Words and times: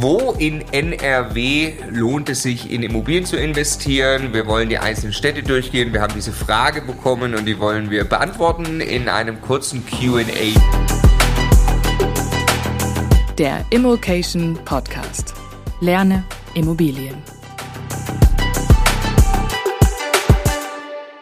Wo 0.00 0.32
in 0.38 0.60
NRW 0.70 1.72
lohnt 1.90 2.28
es 2.28 2.42
sich, 2.42 2.70
in 2.70 2.84
Immobilien 2.84 3.24
zu 3.24 3.36
investieren? 3.36 4.32
Wir 4.32 4.46
wollen 4.46 4.68
die 4.68 4.78
einzelnen 4.78 5.12
Städte 5.12 5.42
durchgehen. 5.42 5.92
Wir 5.92 6.00
haben 6.00 6.14
diese 6.14 6.30
Frage 6.30 6.82
bekommen 6.82 7.34
und 7.34 7.46
die 7.46 7.58
wollen 7.58 7.90
wir 7.90 8.04
beantworten 8.04 8.80
in 8.80 9.08
einem 9.08 9.40
kurzen 9.40 9.84
QA. 9.84 10.22
Der 13.38 13.64
Immokation 13.70 14.56
Podcast. 14.64 15.34
Lerne 15.80 16.22
Immobilien. 16.54 17.16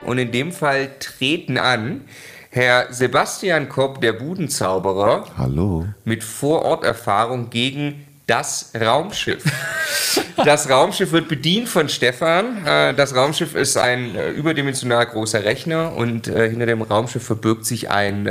Und 0.05 0.19
in 0.19 0.31
dem 0.33 0.53
Fall 0.53 0.91
treten 1.01 1.57
an 1.57 2.03
Herr 2.51 2.91
Sebastian 2.91 3.69
Kopp, 3.69 4.03
der 4.03 4.13
Budenzauberer. 4.15 5.25
Hallo. 5.37 5.87
Mit 6.05 6.25
Vororterfahrung 6.25 7.49
gegen 7.51 8.06
das 8.27 8.73
Raumschiff. 8.75 9.45
Das 10.45 10.69
Raumschiff 10.69 11.13
wird 11.13 11.29
bedient 11.29 11.69
von 11.69 11.89
Stefan. 11.89 12.67
Äh, 12.67 12.95
das 12.95 13.15
Raumschiff 13.15 13.55
ist 13.55 13.77
ein 13.77 14.15
äh, 14.17 14.31
überdimensional 14.31 15.07
großer 15.07 15.45
Rechner 15.45 15.95
und 15.95 16.29
äh, 16.29 16.51
hinter 16.51 16.67
dem 16.67 16.83
Raumschiff 16.83 17.23
verbirgt 17.23 17.65
sich 17.65 17.89
ein 17.91 18.25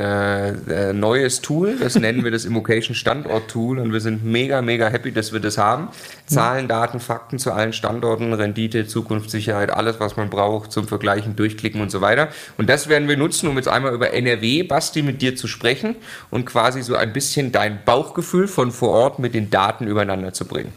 neues 0.94 1.41
Tool. 1.41 1.77
Das 1.80 1.95
nennen 1.95 2.23
wir 2.23 2.31
das 2.31 2.45
Immocation 2.45 2.95
Standort 2.95 3.50
Tool 3.50 3.80
und 3.80 3.94
wir 3.94 4.02
sind 4.02 4.26
mega, 4.26 4.62
mega 4.62 4.88
happy, 4.89 5.12
dass 5.12 5.31
wir 5.34 5.39
das 5.39 5.58
haben. 5.58 5.89
Zahlen, 6.25 6.67
Daten, 6.67 7.00
Fakten 7.00 7.39
zu 7.39 7.52
allen 7.52 7.73
Standorten, 7.73 8.34
Rendite, 8.34 8.88
Zukunftssicherheit, 8.88 9.72
alles, 9.72 10.00
was 10.00 10.17
man 10.17 10.30
braucht 10.30 10.72
zum 10.72 10.88
Vergleichen, 10.88 11.36
Durchklicken 11.36 11.81
und 11.81 11.91
so 11.91 12.02
weiter. 12.02 12.30
Und 12.58 12.70
das 12.70 12.89
werden 12.89 13.08
wir 13.08 13.17
nutzen, 13.17 13.48
um 13.48 13.58
jetzt 13.58 13.67
einmal 13.67 13.94
über 13.94 14.12
NRW, 14.12 14.64
Basti, 14.64 15.02
mit 15.02 15.22
dir 15.22 15.36
zu 15.36 15.48
sprechen 15.48 15.95
und 16.31 16.45
quasi 16.45 16.81
so 16.81 16.95
ein 16.95 17.14
bisschen 17.14 17.52
dein 17.52 17.80
Bauchgefühl 17.86 18.48
von 18.48 18.72
vor 18.72 18.89
Ort 18.89 19.20
mit 19.20 19.34
den 19.34 19.50
Daten 19.50 19.84
übereinander 19.88 20.34
zu 20.34 20.45
bringen. 20.45 20.71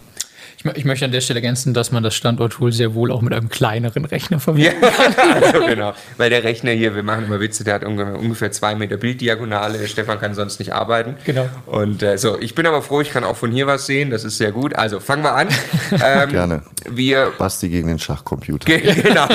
Ich, 0.59 0.65
ich, 0.77 0.85
möchte 0.85 1.05
an 1.05 1.13
der 1.13 1.21
Stelle 1.21 1.39
ergänzen, 1.39 1.73
dass 1.73 1.93
man 1.93 2.03
das 2.03 2.17
Standort-Tool 2.17 2.73
sehr 2.73 2.95
wohl 2.95 3.13
auch 3.13 3.23
mit 3.23 3.33
einem 3.33 3.49
kleineren 3.49 4.05
Rechner 4.05 4.41
verwenden 4.41 4.81
kann. 4.81 5.43
also 5.43 5.67
genau, 5.67 5.93
weil 6.17 6.31
der 6.31 6.43
Rechner 6.43 6.73
hier, 6.73 6.97
wir 6.97 7.05
machen 7.05 7.27
immer 7.27 7.39
Witze, 7.39 7.63
der 7.63 7.75
hat 7.75 7.85
ungefähr 7.85 8.51
zwei 8.51 8.75
Meter 8.75 8.97
Bilddiagonale. 8.97 9.87
Stefan 9.87 10.19
kann 10.19 10.35
sonst 10.35 10.59
nicht 10.59 10.73
arbeiten. 10.73 11.15
Genau. 11.25 11.49
Und 11.67 12.03
äh, 12.03 12.19
so, 12.19 12.39
ich 12.41 12.57
bin 12.57 12.67
aber 12.67 12.83
froh, 12.83 13.01
ich 13.01 13.13
kann 13.13 13.23
auch 13.23 13.37
von 13.37 13.53
hier 13.53 13.69
was 13.69 13.87
sehen. 13.87 14.11
Das 14.11 14.25
ist 14.25 14.39
sehr 14.39 14.51
gut. 14.51 14.75
Also 14.75 15.01
fangen 15.01 15.23
wir 15.23 15.35
an. 15.35 15.49
Ähm, 16.01 16.31
Gerne. 16.31 16.63
Wir 16.89 17.33
Basti 17.39 17.69
gegen 17.69 17.89
den 17.89 17.99
Schachcomputer. 17.99 18.79
genau. 18.79 19.27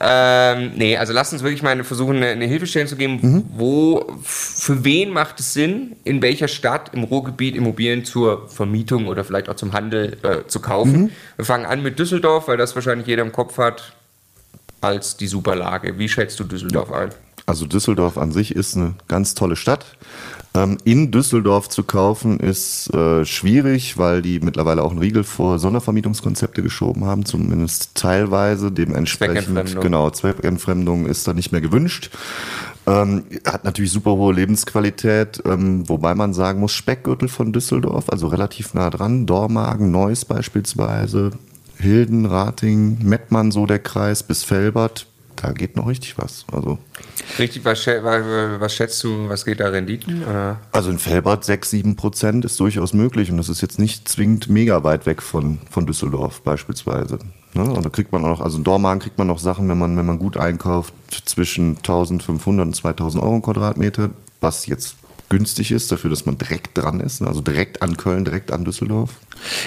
ähm, 0.00 0.72
nee, 0.76 0.96
also 0.96 1.12
lasst 1.12 1.32
uns 1.32 1.42
wirklich 1.42 1.62
mal 1.62 1.82
versuchen, 1.82 2.16
eine, 2.16 2.28
eine 2.28 2.46
Hilfestellung 2.46 2.88
zu 2.88 2.96
geben. 2.96 3.18
Mhm. 3.20 3.44
Wo, 3.50 4.06
für 4.22 4.84
wen 4.84 5.10
macht 5.10 5.40
es 5.40 5.52
Sinn, 5.52 5.96
in 6.04 6.22
welcher 6.22 6.48
Stadt 6.48 6.90
im 6.94 7.04
Ruhrgebiet 7.04 7.56
Immobilien 7.56 8.04
zur 8.04 8.48
Vermietung 8.48 9.08
oder 9.08 9.24
vielleicht 9.24 9.48
auch 9.48 9.56
zum 9.56 9.72
Handel 9.72 10.16
äh, 10.22 10.46
zu 10.46 10.57
zu 10.58 10.60
kaufen. 10.60 11.02
Mhm. 11.02 11.10
Wir 11.36 11.44
fangen 11.44 11.66
an 11.66 11.82
mit 11.82 11.98
Düsseldorf, 11.98 12.48
weil 12.48 12.56
das 12.56 12.74
wahrscheinlich 12.74 13.06
jeder 13.06 13.22
im 13.22 13.32
Kopf 13.32 13.58
hat, 13.58 13.92
als 14.80 15.16
die 15.16 15.26
Superlage. 15.26 15.98
Wie 15.98 16.08
schätzt 16.08 16.38
du 16.40 16.44
Düsseldorf 16.44 16.92
ein? 16.92 17.10
Also 17.46 17.66
Düsseldorf 17.66 18.18
an 18.18 18.30
sich 18.30 18.54
ist 18.54 18.76
eine 18.76 18.94
ganz 19.08 19.34
tolle 19.34 19.56
Stadt. 19.56 19.86
Ähm, 20.54 20.78
in 20.84 21.10
Düsseldorf 21.10 21.68
zu 21.68 21.82
kaufen 21.82 22.40
ist 22.40 22.92
äh, 22.94 23.24
schwierig, 23.24 23.96
weil 23.96 24.22
die 24.22 24.40
mittlerweile 24.40 24.82
auch 24.82 24.90
einen 24.90 24.98
Riegel 24.98 25.24
vor 25.24 25.58
Sondervermietungskonzepte 25.58 26.62
geschoben 26.62 27.04
haben, 27.04 27.24
zumindest 27.24 27.94
teilweise. 27.94 28.70
Dementsprechend, 28.70 29.44
Zweckentfremdung. 29.44 29.82
genau, 29.82 30.10
Zweckentfremdung 30.10 31.06
ist 31.06 31.26
da 31.26 31.32
nicht 31.32 31.52
mehr 31.52 31.60
gewünscht. 31.60 32.10
Ähm, 32.88 33.24
hat 33.44 33.64
natürlich 33.64 33.92
super 33.92 34.12
hohe 34.12 34.32
Lebensqualität, 34.32 35.42
ähm, 35.44 35.86
wobei 35.90 36.14
man 36.14 36.32
sagen 36.32 36.60
muss, 36.60 36.72
Speckgürtel 36.72 37.28
von 37.28 37.52
Düsseldorf, 37.52 38.08
also 38.08 38.28
relativ 38.28 38.72
nah 38.72 38.88
dran, 38.88 39.26
Dormagen, 39.26 39.90
Neuss 39.90 40.24
beispielsweise, 40.24 41.32
Hilden, 41.76 42.24
Rating, 42.24 42.96
Mettmann, 43.02 43.50
so 43.50 43.66
der 43.66 43.78
Kreis, 43.78 44.22
bis 44.22 44.42
Felbert, 44.42 45.06
da 45.40 45.52
geht 45.52 45.76
noch 45.76 45.86
richtig 45.86 46.18
was. 46.18 46.44
Also 46.52 46.78
richtig, 47.38 47.64
was, 47.64 47.86
was 47.86 48.74
schätzt 48.74 49.02
du, 49.04 49.28
was 49.28 49.44
geht 49.44 49.60
da 49.60 49.68
Renditen? 49.68 50.24
Oder? 50.24 50.58
Also 50.72 50.90
in 50.90 50.98
Felbert 50.98 51.44
6, 51.44 51.70
7 51.70 51.96
Prozent 51.96 52.44
ist 52.44 52.58
durchaus 52.58 52.92
möglich 52.92 53.30
und 53.30 53.36
das 53.36 53.48
ist 53.48 53.60
jetzt 53.60 53.78
nicht 53.78 54.08
zwingend 54.08 54.48
mega 54.48 54.82
weit 54.84 55.06
weg 55.06 55.22
von, 55.22 55.58
von 55.70 55.86
Düsseldorf 55.86 56.42
beispielsweise. 56.42 57.18
Ne? 57.54 57.62
Und 57.62 57.84
da 57.84 57.88
kriegt 57.90 58.12
man 58.12 58.24
auch, 58.24 58.40
also 58.40 58.58
in 58.58 58.64
Dormagen 58.64 59.00
kriegt 59.00 59.18
man 59.18 59.26
noch 59.26 59.38
Sachen, 59.38 59.68
wenn 59.68 59.78
man, 59.78 59.96
wenn 59.96 60.06
man 60.06 60.18
gut 60.18 60.36
einkauft, 60.36 60.92
zwischen 61.24 61.76
1500 61.76 62.66
und 62.66 62.74
2000 62.74 63.22
Euro 63.22 63.40
Quadratmeter, 63.40 64.10
was 64.40 64.66
jetzt 64.66 64.96
günstig 65.28 65.70
ist, 65.70 65.92
dafür, 65.92 66.10
dass 66.10 66.26
man 66.26 66.38
direkt 66.38 66.76
dran 66.78 67.00
ist, 67.00 67.20
ne? 67.20 67.28
also 67.28 67.40
direkt 67.40 67.82
an 67.82 67.96
Köln, 67.96 68.24
direkt 68.24 68.50
an 68.50 68.64
Düsseldorf. 68.64 69.16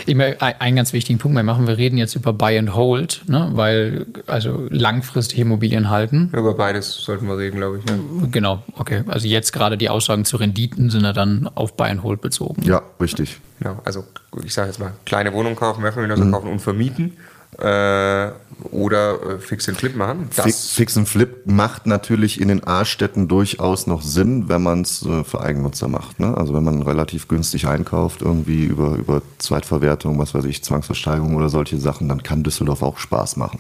Ich 0.06 0.16
meine, 0.16 0.42
einen 0.42 0.76
ganz 0.76 0.92
wichtigen 0.92 1.20
Punkt 1.20 1.36
mehr 1.36 1.44
machen. 1.44 1.68
Wir 1.68 1.78
reden 1.78 1.98
jetzt 1.98 2.16
über 2.16 2.34
Buy 2.34 2.58
and 2.58 2.76
Hold, 2.76 3.24
ne? 3.28 3.52
weil 3.54 4.06
also 4.28 4.68
langfristig 4.70 5.40
Immobilien 5.40 5.90
halten. 5.90 6.30
Über 6.34 6.54
beides 6.56 6.94
sollten 6.94 7.28
wir 7.28 7.38
reden, 7.38 7.58
glaube 7.58 7.80
ich. 7.80 7.90
Ja. 7.90 7.96
Genau, 8.32 8.64
okay. 8.78 9.04
Also 9.08 9.28
jetzt 9.28 9.54
gerade 9.54 9.78
die 9.78 9.90
Aussagen 9.90 10.26
zu 10.26 10.38
Renditen 10.38 10.90
sind 10.90 11.04
ja 11.04 11.14
dann 11.14 11.50
auf 11.56 11.78
Buy 11.78 11.90
and 11.90 12.04
Hold 12.04 12.22
bezogen. 12.22 12.64
Ja, 12.64 12.82
richtig. 13.00 13.40
Ja, 13.64 13.80
also 13.86 14.04
ich 14.44 14.54
sage 14.54 14.70
jetzt 14.70 14.80
mal, 14.80 14.94
kleine 15.06 15.34
Wohnung 15.34 15.56
kaufen, 15.56 15.82
Mehrfamilienhäuser 15.82 16.26
mhm. 16.26 16.32
kaufen 16.32 16.50
und 16.50 16.60
vermieten 16.60 17.14
äh, 17.58 18.32
oder 18.72 19.22
äh, 19.22 19.40
Fix 19.40 19.68
and 19.68 19.78
Flip 19.78 19.96
machen. 19.96 20.30
Das 20.36 20.70
Fix 20.70 20.98
and 20.98 21.10
Flip 21.10 21.46
macht 21.46 21.86
natürlich 21.86 22.40
in 22.40 22.48
den 22.48 22.66
A-Städten 22.66 23.28
durchaus 23.28 23.88
noch 23.88 24.02
Sinn, 24.02 24.50
wenn 24.50 24.62
man 24.62 24.82
es 24.82 25.06
äh, 25.06 25.24
für 25.24 25.42
Eigennutzer 25.42 25.88
macht. 25.88 26.20
Ne? 26.20 26.36
Also 26.38 26.54
wenn 26.54 26.64
man 26.64 26.82
relativ 26.82 27.28
günstig 27.28 27.68
einkauft, 27.68 28.22
irgendwie 28.22 28.66
über, 28.66 28.96
über 28.96 29.22
Zweitverwertung, 29.40 30.20
was 30.20 30.34
weiß 30.34 30.46
ich, 30.46 30.64
Zwangsversteigerung 30.64 31.36
oder 31.36 31.50
solche 31.50 31.78
Sachen, 31.78 32.08
dann 32.08 32.24
kann 32.24 32.44
Düsseldorf 32.44 32.84
auch 32.84 32.98
Spaß 32.98 33.38
machen. 33.38 33.60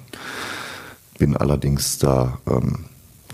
Bin 1.18 1.36
allerdings 1.36 1.98
da 1.98 2.40
ähm, 2.48 2.86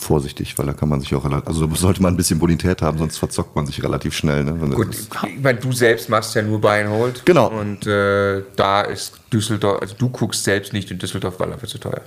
vorsichtig, 0.02 0.58
weil 0.58 0.66
da 0.66 0.74
kann 0.74 0.90
man 0.90 1.02
sich 1.02 1.14
auch, 1.16 1.26
also 1.46 1.68
sollte 1.76 2.02
man 2.02 2.14
ein 2.14 2.18
bisschen 2.18 2.40
Bonität 2.40 2.82
haben, 2.82 2.98
sonst 2.98 3.18
verzockt 3.18 3.56
man 3.56 3.66
sich 3.66 3.84
relativ 3.84 4.14
schnell. 4.14 4.44
Ne? 4.44 4.54
Gut, 4.76 4.96
ich 4.96 5.42
meine, 5.42 5.60
du 5.60 5.72
selbst 5.72 6.10
machst 6.10 6.36
ja 6.36 6.42
nur 6.42 6.62
Buy 6.62 6.82
and 6.82 6.90
Hold. 6.90 7.26
Genau. 7.26 7.48
Und 7.48 7.86
äh, 7.88 8.44
da 8.56 8.82
ist 8.82 9.14
Düsseldorf, 9.32 9.82
also 9.82 9.96
du 9.98 10.10
guckst 10.10 10.44
selbst 10.44 10.74
nicht 10.74 10.92
in 10.92 11.00
Düsseldorf, 11.00 11.40
weil 11.40 11.52
er 11.52 11.58
für 11.58 11.68
zu 11.68 11.80
teuer. 11.80 12.02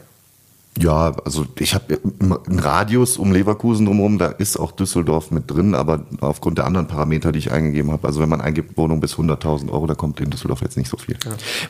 Ja, 0.78 1.16
also 1.24 1.46
ich 1.58 1.74
habe 1.74 1.98
einen 2.20 2.58
Radius 2.60 3.16
um 3.18 3.32
Leverkusen 3.32 3.86
drumherum, 3.86 4.18
da 4.18 4.28
ist 4.28 4.56
auch 4.56 4.70
Düsseldorf 4.70 5.32
mit 5.32 5.50
drin, 5.50 5.74
aber 5.74 6.04
aufgrund 6.20 6.58
der 6.58 6.66
anderen 6.66 6.86
Parameter, 6.86 7.32
die 7.32 7.40
ich 7.40 7.50
eingegeben 7.50 7.90
habe, 7.90 8.06
also 8.06 8.20
wenn 8.20 8.28
man 8.28 8.40
eingibt 8.40 8.78
Wohnung 8.78 9.00
bis 9.00 9.14
100.000 9.14 9.70
Euro, 9.72 9.86
da 9.86 9.94
kommt 9.94 10.20
in 10.20 10.30
Düsseldorf 10.30 10.62
jetzt 10.62 10.76
nicht 10.76 10.88
so 10.88 10.96
viel. 10.96 11.16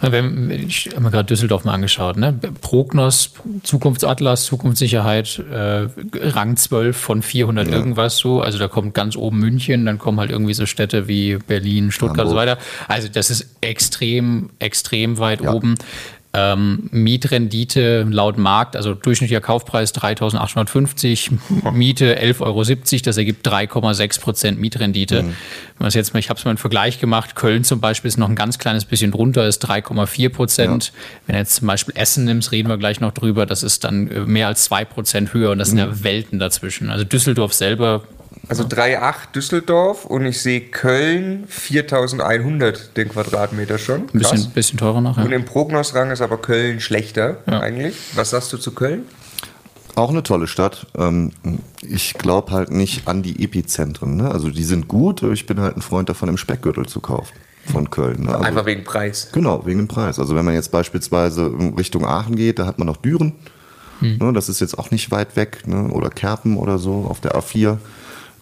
Ja. 0.02 0.12
Wenn, 0.12 0.50
ich 0.50 0.90
habe 0.92 1.00
mir 1.00 1.10
gerade 1.10 1.24
Düsseldorf 1.24 1.64
mal 1.64 1.72
angeschaut, 1.72 2.18
ne? 2.18 2.38
Prognos, 2.60 3.32
Zukunftsatlas, 3.62 4.44
Zukunftssicherheit, 4.44 5.42
äh, 5.50 5.88
Rang 6.14 6.56
12 6.58 6.94
von 6.94 7.22
400 7.22 7.68
ja. 7.68 7.76
irgendwas 7.76 8.18
so, 8.18 8.42
also 8.42 8.58
da 8.58 8.68
kommt 8.68 8.92
ganz 8.92 9.16
oben 9.16 9.38
München, 9.38 9.86
dann 9.86 9.98
kommen 9.98 10.20
halt 10.20 10.30
irgendwie 10.30 10.54
so 10.54 10.66
Städte 10.66 11.08
wie 11.08 11.36
Berlin, 11.36 11.90
Stuttgart 11.90 12.26
Hamburg. 12.26 12.26
und 12.26 12.30
so 12.32 12.36
weiter. 12.36 12.58
Also 12.86 13.08
das 13.08 13.30
ist 13.30 13.56
extrem, 13.62 14.50
extrem 14.58 15.18
weit 15.18 15.40
ja. 15.40 15.52
oben. 15.52 15.76
Ähm, 16.32 16.88
Mietrendite 16.92 18.06
laut 18.08 18.38
Markt, 18.38 18.76
also 18.76 18.94
durchschnittlicher 18.94 19.40
Kaufpreis 19.40 19.92
3.850, 19.92 21.72
Miete 21.72 22.16
11,70 22.20 22.40
Euro, 22.40 22.62
das 22.62 23.16
ergibt 23.16 23.48
3,6 23.48 24.20
Prozent 24.20 24.60
Mietrendite. 24.60 25.24
Mhm. 25.24 25.34
Man 25.80 25.90
jetzt 25.90 26.14
mal, 26.14 26.20
ich 26.20 26.30
habe 26.30 26.38
es 26.38 26.44
mal 26.44 26.50
einen 26.50 26.58
Vergleich 26.58 27.00
gemacht, 27.00 27.34
Köln 27.34 27.64
zum 27.64 27.80
Beispiel 27.80 28.08
ist 28.08 28.16
noch 28.16 28.28
ein 28.28 28.36
ganz 28.36 28.60
kleines 28.60 28.84
bisschen 28.84 29.10
drunter, 29.10 29.48
ist 29.48 29.68
3,4 29.68 30.28
Prozent. 30.28 30.86
Ja. 30.86 30.92
Wenn 31.26 31.34
du 31.34 31.38
jetzt 31.40 31.56
zum 31.56 31.66
Beispiel 31.66 31.94
Essen 31.96 32.26
nimmst, 32.26 32.52
reden 32.52 32.68
wir 32.68 32.78
gleich 32.78 33.00
noch 33.00 33.12
drüber, 33.12 33.44
das 33.44 33.64
ist 33.64 33.82
dann 33.82 34.08
äh, 34.08 34.20
mehr 34.20 34.46
als 34.46 34.62
2 34.64 34.84
Prozent 34.84 35.34
höher 35.34 35.50
und 35.50 35.58
das 35.58 35.70
sind 35.70 35.78
ja 35.78 35.86
mhm. 35.86 36.04
Welten 36.04 36.38
dazwischen. 36.38 36.90
Also 36.90 37.04
Düsseldorf 37.04 37.54
selber 37.54 38.04
also 38.50 38.64
3,8 38.64 39.14
Düsseldorf 39.32 40.04
und 40.06 40.26
ich 40.26 40.42
sehe 40.42 40.60
Köln 40.60 41.44
4100 41.46 42.96
den 42.96 43.08
Quadratmeter 43.08 43.78
schon. 43.78 44.08
Ein 44.12 44.18
bisschen, 44.18 44.50
bisschen 44.50 44.76
teurer 44.76 45.00
noch. 45.00 45.16
Ja. 45.16 45.22
Und 45.22 45.30
im 45.30 45.44
Prognosrang 45.44 46.10
ist 46.10 46.20
aber 46.20 46.36
Köln 46.36 46.80
schlechter 46.80 47.38
ja. 47.46 47.60
eigentlich. 47.60 47.94
Was 48.16 48.30
sagst 48.30 48.52
du 48.52 48.58
zu 48.58 48.72
Köln? 48.72 49.04
Auch 49.94 50.10
eine 50.10 50.24
tolle 50.24 50.48
Stadt. 50.48 50.88
Ähm, 50.98 51.30
ich 51.80 52.14
glaube 52.14 52.50
halt 52.50 52.72
nicht 52.72 53.06
an 53.06 53.22
die 53.22 53.44
Epizentren. 53.44 54.16
Ne? 54.16 54.28
Also 54.28 54.50
die 54.50 54.64
sind 54.64 54.88
gut, 54.88 55.22
ich 55.22 55.46
bin 55.46 55.60
halt 55.60 55.76
ein 55.76 55.82
Freund 55.82 56.08
davon, 56.08 56.28
im 56.28 56.36
Speckgürtel 56.36 56.86
zu 56.86 56.98
kaufen 56.98 57.34
von 57.66 57.88
Köln. 57.88 58.24
Ne? 58.24 58.32
Also, 58.32 58.44
Einfach 58.44 58.66
wegen 58.66 58.82
Preis. 58.82 59.28
Genau, 59.32 59.64
wegen 59.64 59.78
dem 59.78 59.88
Preis. 59.88 60.18
Also 60.18 60.34
wenn 60.34 60.44
man 60.44 60.54
jetzt 60.54 60.72
beispielsweise 60.72 61.52
Richtung 61.78 62.04
Aachen 62.04 62.34
geht, 62.34 62.58
da 62.58 62.66
hat 62.66 62.78
man 62.80 62.86
noch 62.86 62.96
Düren. 62.96 63.34
Hm. 64.00 64.34
Das 64.34 64.48
ist 64.48 64.60
jetzt 64.60 64.76
auch 64.76 64.90
nicht 64.90 65.12
weit 65.12 65.36
weg. 65.36 65.68
Ne? 65.68 65.88
Oder 65.92 66.10
Kerpen 66.10 66.56
oder 66.56 66.78
so 66.78 67.06
auf 67.08 67.20
der 67.20 67.36
A4 67.36 67.78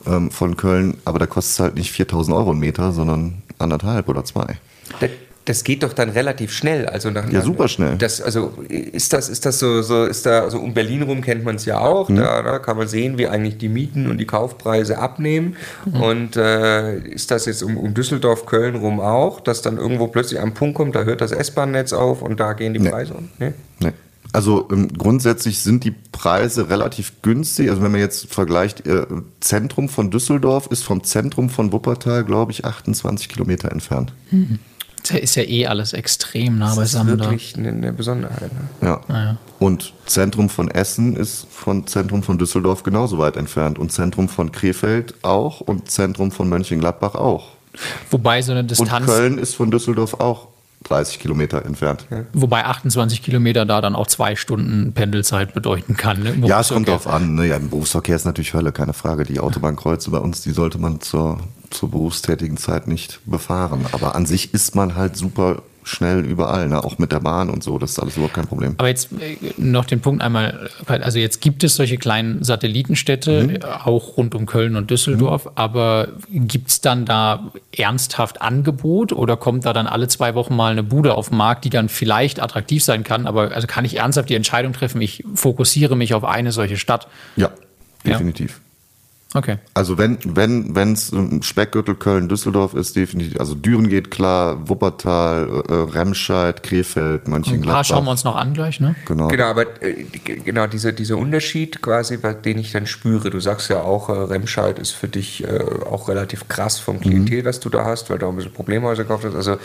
ähm, 0.07 0.31
von 0.31 0.57
Köln, 0.57 0.97
aber 1.05 1.19
da 1.19 1.27
kostet 1.27 1.53
es 1.55 1.61
halt 1.61 1.75
nicht 1.75 1.91
4000 1.93 2.37
Euro 2.37 2.51
ein 2.53 2.59
Meter, 2.59 2.93
sondern 2.93 3.43
anderthalb 3.59 4.09
oder 4.09 4.25
zwei. 4.25 4.57
Da, 5.01 5.07
das 5.45 5.65
geht 5.65 5.83
doch 5.83 5.95
dann 5.95 6.11
relativ 6.11 6.53
schnell. 6.53 6.85
Also 6.87 7.11
nach, 7.11 7.27
Ja, 7.31 7.41
super 7.41 7.69
schnell. 7.69 7.97
Das, 7.97 8.21
also 8.21 8.53
ist 8.69 9.15
das, 9.15 9.31
ist 9.31 9.47
das 9.47 9.59
so, 9.59 9.81
so 9.81 10.05
ist 10.05 10.27
da, 10.27 10.43
also 10.43 10.59
um 10.59 10.75
Berlin 10.75 11.03
rum 11.03 11.23
kennt 11.23 11.43
man 11.43 11.57
es 11.57 11.65
ja 11.65 11.79
auch. 11.81 12.09
Da, 12.09 12.43
da 12.43 12.59
kann 12.59 12.77
man 12.77 12.87
sehen, 12.87 13.17
wie 13.17 13.27
eigentlich 13.29 13.57
die 13.57 13.71
Mieten 13.71 14.11
und 14.11 14.19
die 14.19 14.27
Kaufpreise 14.27 14.99
abnehmen. 14.99 15.57
Und 15.91 16.37
äh, 16.37 16.99
ist 16.99 17.31
das 17.31 17.47
jetzt 17.47 17.63
um, 17.63 17.79
um 17.79 17.95
Düsseldorf, 17.95 18.45
Köln 18.45 18.75
rum 18.77 19.01
auch, 19.01 19.41
dass 19.41 19.63
dann 19.63 19.79
irgendwo 19.79 20.09
plötzlich 20.09 20.39
ein 20.39 20.53
Punkt 20.53 20.77
kommt, 20.77 20.95
da 20.95 21.05
hört 21.05 21.23
das 21.23 21.33
S-Bahn-Netz 21.33 21.95
auf 21.95 22.21
und 22.21 22.39
da 22.41 22.53
gehen 22.53 22.75
die 22.75 22.81
Nee. 22.81 22.91
Preise 22.91 23.15
um? 23.15 23.31
Nee? 23.39 23.53
Nee. 23.81 23.93
Also 24.33 24.69
ähm, 24.71 24.89
grundsätzlich 24.97 25.61
sind 25.61 25.85
die 25.85 25.95
Preise 26.13 26.69
relativ 26.69 27.23
günstig. 27.23 27.71
Also 27.71 27.83
wenn 27.83 27.93
man 27.93 28.01
jetzt 28.01 28.33
vergleicht, 28.33 28.87
äh, 28.87 29.07
Zentrum 29.41 29.89
von 29.89 30.11
Düsseldorf 30.11 30.67
ist 30.69 30.85
vom 30.85 31.03
Zentrum 31.03 31.49
von 31.51 31.73
Wuppertal, 31.73 32.25
glaube 32.25 32.53
ich, 32.53 32.65
28 32.65 33.29
Kilometer 33.29 33.73
entfernt. 33.73 34.13
Das 35.03 35.19
ist 35.19 35.35
ja 35.37 35.45
eh 35.45 35.67
alles 35.67 35.93
extrem 35.93 36.59
nah 36.59 36.67
Das 36.67 36.73
ist 36.73 36.79
beisammen 36.79 37.19
da. 37.19 37.25
wirklich 37.25 37.57
eine, 37.57 37.69
eine 37.69 37.93
Besonderheit. 37.93 38.53
Ne? 38.53 38.69
Ja. 38.83 39.01
ja. 39.09 39.37
Und 39.59 39.95
Zentrum 40.07 40.49
von 40.51 40.71
Essen 40.71 41.17
ist 41.17 41.47
von 41.51 41.87
Zentrum 41.87 42.23
von 42.23 42.39
Düsseldorf 42.39 42.83
genauso 42.83 43.19
weit 43.19 43.37
entfernt. 43.37 43.79
Und 43.79 43.93
Zentrum 43.93 44.29
von 44.29 44.53
Krefeld 44.53 45.15
auch 45.23 45.61
und 45.61 45.91
Zentrum 45.91 46.33
von 46.33 46.49
Mönchengladbach 46.49 47.15
auch. 47.15 47.53
Wobei 48.11 48.43
so 48.43 48.53
eine 48.53 48.61
Und 48.61 48.71
Distanz, 48.71 49.07
Köln 49.07 49.39
ist 49.39 49.55
von 49.55 49.71
Düsseldorf 49.71 50.21
auch 50.21 50.49
30 50.89 51.19
Kilometer 51.19 51.65
entfernt. 51.65 52.07
wobei 52.33 52.65
28 52.65 53.23
Kilometer 53.23 53.65
da 53.67 53.81
dann 53.81 53.95
auch 53.95 54.07
zwei 54.07 54.37
Stunden 54.37 54.93
Pendelzeit 54.93 55.55
bedeuten 55.55 55.97
kann. 55.97 56.23
Ne? 56.23 56.35
Ja, 56.47 56.61
es 56.61 56.69
kommt 56.69 56.89
drauf 56.89 57.07
an. 57.07 57.35
Ne? 57.35 57.47
Ja, 57.47 57.57
Im 57.57 57.71
Berufsverkehr 57.71 58.17
ist 58.17 58.25
natürlich 58.25 58.55
Hölle, 58.55 58.73
keine 58.73 58.93
Frage. 58.93 59.25
Die 59.25 59.41
Autobahnkreuze 59.41 60.11
bei 60.11 60.19
uns, 60.19 60.43
die 60.43 60.53
sollte 60.53 60.79
man 60.79 61.01
zur, 61.01 61.39
zur 61.71 61.91
berufstätigen 61.91 62.57
Zeit 62.57 62.89
nicht 62.89 63.21
befahren. 63.27 63.87
Aber 63.93 64.15
an 64.15 64.27
sich 64.27 64.55
ist 64.55 64.75
man 64.75 64.97
halt 64.97 65.17
super 65.17 65.63
schnell 65.89 66.25
überall, 66.25 66.69
ne? 66.69 66.83
auch 66.85 66.99
mit 66.99 67.13
der 67.13 67.21
Bahn 67.21 67.51
und 67.51 67.63
so. 67.63 67.79
Das 67.79 67.91
ist 67.93 67.99
alles 67.99 68.17
überhaupt 68.17 68.35
kein 68.35 68.47
Problem. 68.47 68.75
Aber 68.79 68.89
jetzt 68.89 69.11
äh, 69.13 69.37
noch 69.57 69.85
den 69.85 70.01
Punkt 70.01 70.23
einmal, 70.23 70.69
also 70.87 71.19
jetzt 71.19 71.41
gibt 71.41 71.65
es 71.65 71.77
solche 71.77 71.97
kleinen 71.97 72.43
Satellitenstädte, 72.45 73.45
Mhm. 73.45 73.59
auch 73.85 74.17
rund 74.17 74.35
um 74.35 74.47
Köln 74.47 74.77
und 74.77 74.91
Düsseldorf, 74.91 75.49
aber 75.55 76.09
gibt 76.31 76.69
es 76.69 76.81
dann 76.81 77.05
da 77.05 77.51
ernsthaft 77.77 78.41
Angebot 78.43 79.13
oder 79.13 79.37
kommt 79.37 79.65
da 79.65 79.73
dann 79.73 79.87
alle 79.87 80.09
zwei 80.09 80.35
Wochen 80.35 80.55
mal 80.57 80.73
eine 80.73 80.83
Bude 80.83 81.15
auf 81.15 81.29
den 81.31 81.39
Markt, 81.39 81.65
die 81.65 81.71
dann 81.71 81.89
vielleicht 81.89 82.41
attraktiv 82.41 82.83
sein 82.85 83.05
kann, 83.05 83.27
aber 83.27 83.53
also 83.53 83.67
kann 83.67 83.85
ich 83.85 83.97
ernsthaft 83.97 84.29
die 84.29 84.35
Entscheidung 84.35 84.73
treffen, 84.73 85.01
ich 85.01 85.25
fokussiere 85.35 85.97
mich 85.97 86.15
auf 86.15 86.25
eine 86.25 86.53
solche 86.53 86.77
Stadt? 86.77 87.09
Ja, 87.37 87.51
definitiv. 88.05 88.61
Okay. 89.35 89.59
Also 89.75 89.99
wenn 89.99 90.17
wenn 90.25 90.75
wenn 90.75 90.95
es 90.95 91.13
Speckgürtel 91.43 91.97
Köln 91.97 92.31
Düsseldorf 92.31 92.73
ist 92.73 92.97
definitiv 92.97 93.39
also 93.39 93.55
Düren 93.55 93.89
geht 93.91 94.11
klar 94.11 94.67
Wuppertal 94.71 95.65
äh, 95.69 95.73
Remscheid 95.75 96.63
Krefeld 96.63 97.23
Ein 97.23 97.25
paar 97.25 97.31
Mönchengladbach 97.33 97.85
schauen 97.85 98.05
wir 98.07 98.11
uns 98.13 98.25
noch 98.25 98.37
an 98.37 98.55
gleich, 98.55 98.81
ne? 98.81 98.95
genau 99.05 99.29
Genau, 99.29 99.45
aber 99.45 99.83
äh, 99.83 100.05
genau 100.45 100.67
dieser, 100.67 100.93
dieser 100.93 101.19
Unterschied 101.19 101.83
quasi, 101.83 102.17
bei- 102.17 102.33
den 102.33 102.57
ich 102.59 102.73
dann 102.73 102.87
spüre. 102.87 103.29
Du 103.29 103.39
sagst 103.39 103.69
ja 103.69 103.83
auch, 103.83 104.09
äh, 104.09 104.13
Remscheid 104.13 104.79
ist 104.79 104.93
für 104.93 105.09
dich 105.09 105.45
äh, 105.45 105.61
auch 105.85 106.09
relativ 106.09 106.49
krass 106.49 106.79
vom 106.79 106.99
Klientel, 106.99 107.45
was 107.45 107.61
du 107.61 107.69
da 107.69 107.85
hast, 107.85 108.09
weil 108.09 108.19
du 108.19 108.25
auch 108.27 108.31
ein 108.31 108.37
bisschen 108.37 108.53
Problemhäuser 108.55 109.03
gekauft 109.03 109.25
hast. 109.27 109.35
Also 109.35 109.59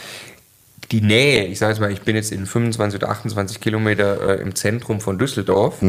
die 0.92 1.00
Nähe, 1.02 1.46
ich 1.48 1.58
sage 1.60 1.72
jetzt 1.72 1.80
mal, 1.80 1.90
ich 1.92 2.02
bin 2.02 2.18
jetzt 2.18 2.34
in 2.34 2.46
25 2.46 3.02
oder 3.02 3.10
28 3.12 3.62
Kilometer 3.62 4.40
äh, 4.40 4.42
im 4.42 4.54
Zentrum 4.56 5.00
von 5.00 5.18
Düsseldorf, 5.18 5.82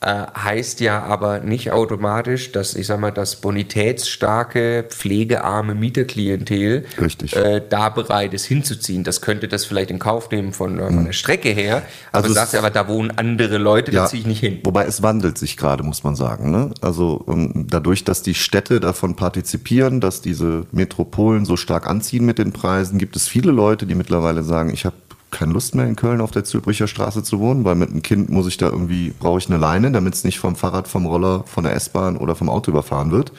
äh, 0.00 0.26
heißt 0.36 0.80
ja 0.80 1.02
aber 1.02 1.40
nicht 1.40 1.72
automatisch, 1.72 2.52
dass 2.52 2.74
ich 2.74 2.86
sage 2.86 3.00
mal, 3.00 3.10
das 3.10 3.36
bonitätsstarke, 3.36 4.84
pflegearme 4.88 5.74
Mieterklientel 5.74 6.84
äh, 7.32 7.60
da 7.68 7.88
bereit 7.88 8.32
ist 8.34 8.44
hinzuziehen. 8.44 9.02
Das 9.02 9.20
könnte 9.20 9.48
das 9.48 9.64
vielleicht 9.64 9.90
in 9.90 9.98
Kauf 9.98 10.30
nehmen 10.30 10.52
von, 10.52 10.78
äh, 10.78 10.86
von 10.86 11.04
der 11.04 11.12
Strecke 11.12 11.48
her. 11.48 11.82
Aber 12.12 12.18
Also 12.18 12.28
du 12.28 12.34
sagst 12.34 12.52
ja, 12.52 12.60
aber 12.60 12.70
da 12.70 12.86
wohnen 12.86 13.10
andere 13.10 13.58
Leute, 13.58 13.90
da 13.90 14.06
ziehe 14.06 14.20
ich 14.20 14.26
nicht 14.26 14.40
hin. 14.40 14.60
Wobei 14.64 14.84
es 14.84 15.02
wandelt 15.02 15.36
sich 15.36 15.56
gerade, 15.56 15.82
muss 15.82 16.04
man 16.04 16.14
sagen. 16.14 16.50
Ne? 16.50 16.70
Also 16.80 17.24
ähm, 17.28 17.66
dadurch, 17.68 18.04
dass 18.04 18.22
die 18.22 18.34
Städte 18.34 18.80
davon 18.80 19.16
partizipieren, 19.16 20.00
dass 20.00 20.20
diese 20.20 20.66
Metropolen 20.70 21.44
so 21.44 21.56
stark 21.56 21.86
anziehen 21.88 22.24
mit 22.24 22.38
den 22.38 22.52
Preisen, 22.52 22.98
gibt 22.98 23.16
es 23.16 23.26
viele 23.26 23.50
Leute, 23.50 23.86
die 23.86 23.94
mittlerweile 23.94 24.42
sagen, 24.42 24.72
ich 24.72 24.84
habe 24.84 24.96
keine 25.30 25.52
Lust 25.52 25.74
mehr 25.74 25.86
in 25.86 25.96
Köln 25.96 26.20
auf 26.20 26.30
der 26.30 26.44
Zülbricher 26.44 26.88
Straße 26.88 27.22
zu 27.22 27.38
wohnen, 27.38 27.64
weil 27.64 27.74
mit 27.74 27.90
einem 27.90 28.02
Kind 28.02 28.30
muss 28.30 28.46
ich 28.46 28.56
da 28.56 28.66
irgendwie, 28.66 29.12
brauche 29.18 29.38
ich 29.38 29.48
eine 29.48 29.58
Leine, 29.58 29.92
damit 29.92 30.14
es 30.14 30.24
nicht 30.24 30.38
vom 30.38 30.56
Fahrrad, 30.56 30.88
vom 30.88 31.06
Roller, 31.06 31.44
von 31.46 31.64
der 31.64 31.74
S-Bahn 31.74 32.16
oder 32.16 32.34
vom 32.34 32.48
Auto 32.48 32.70
überfahren 32.70 33.10
wird. 33.10 33.32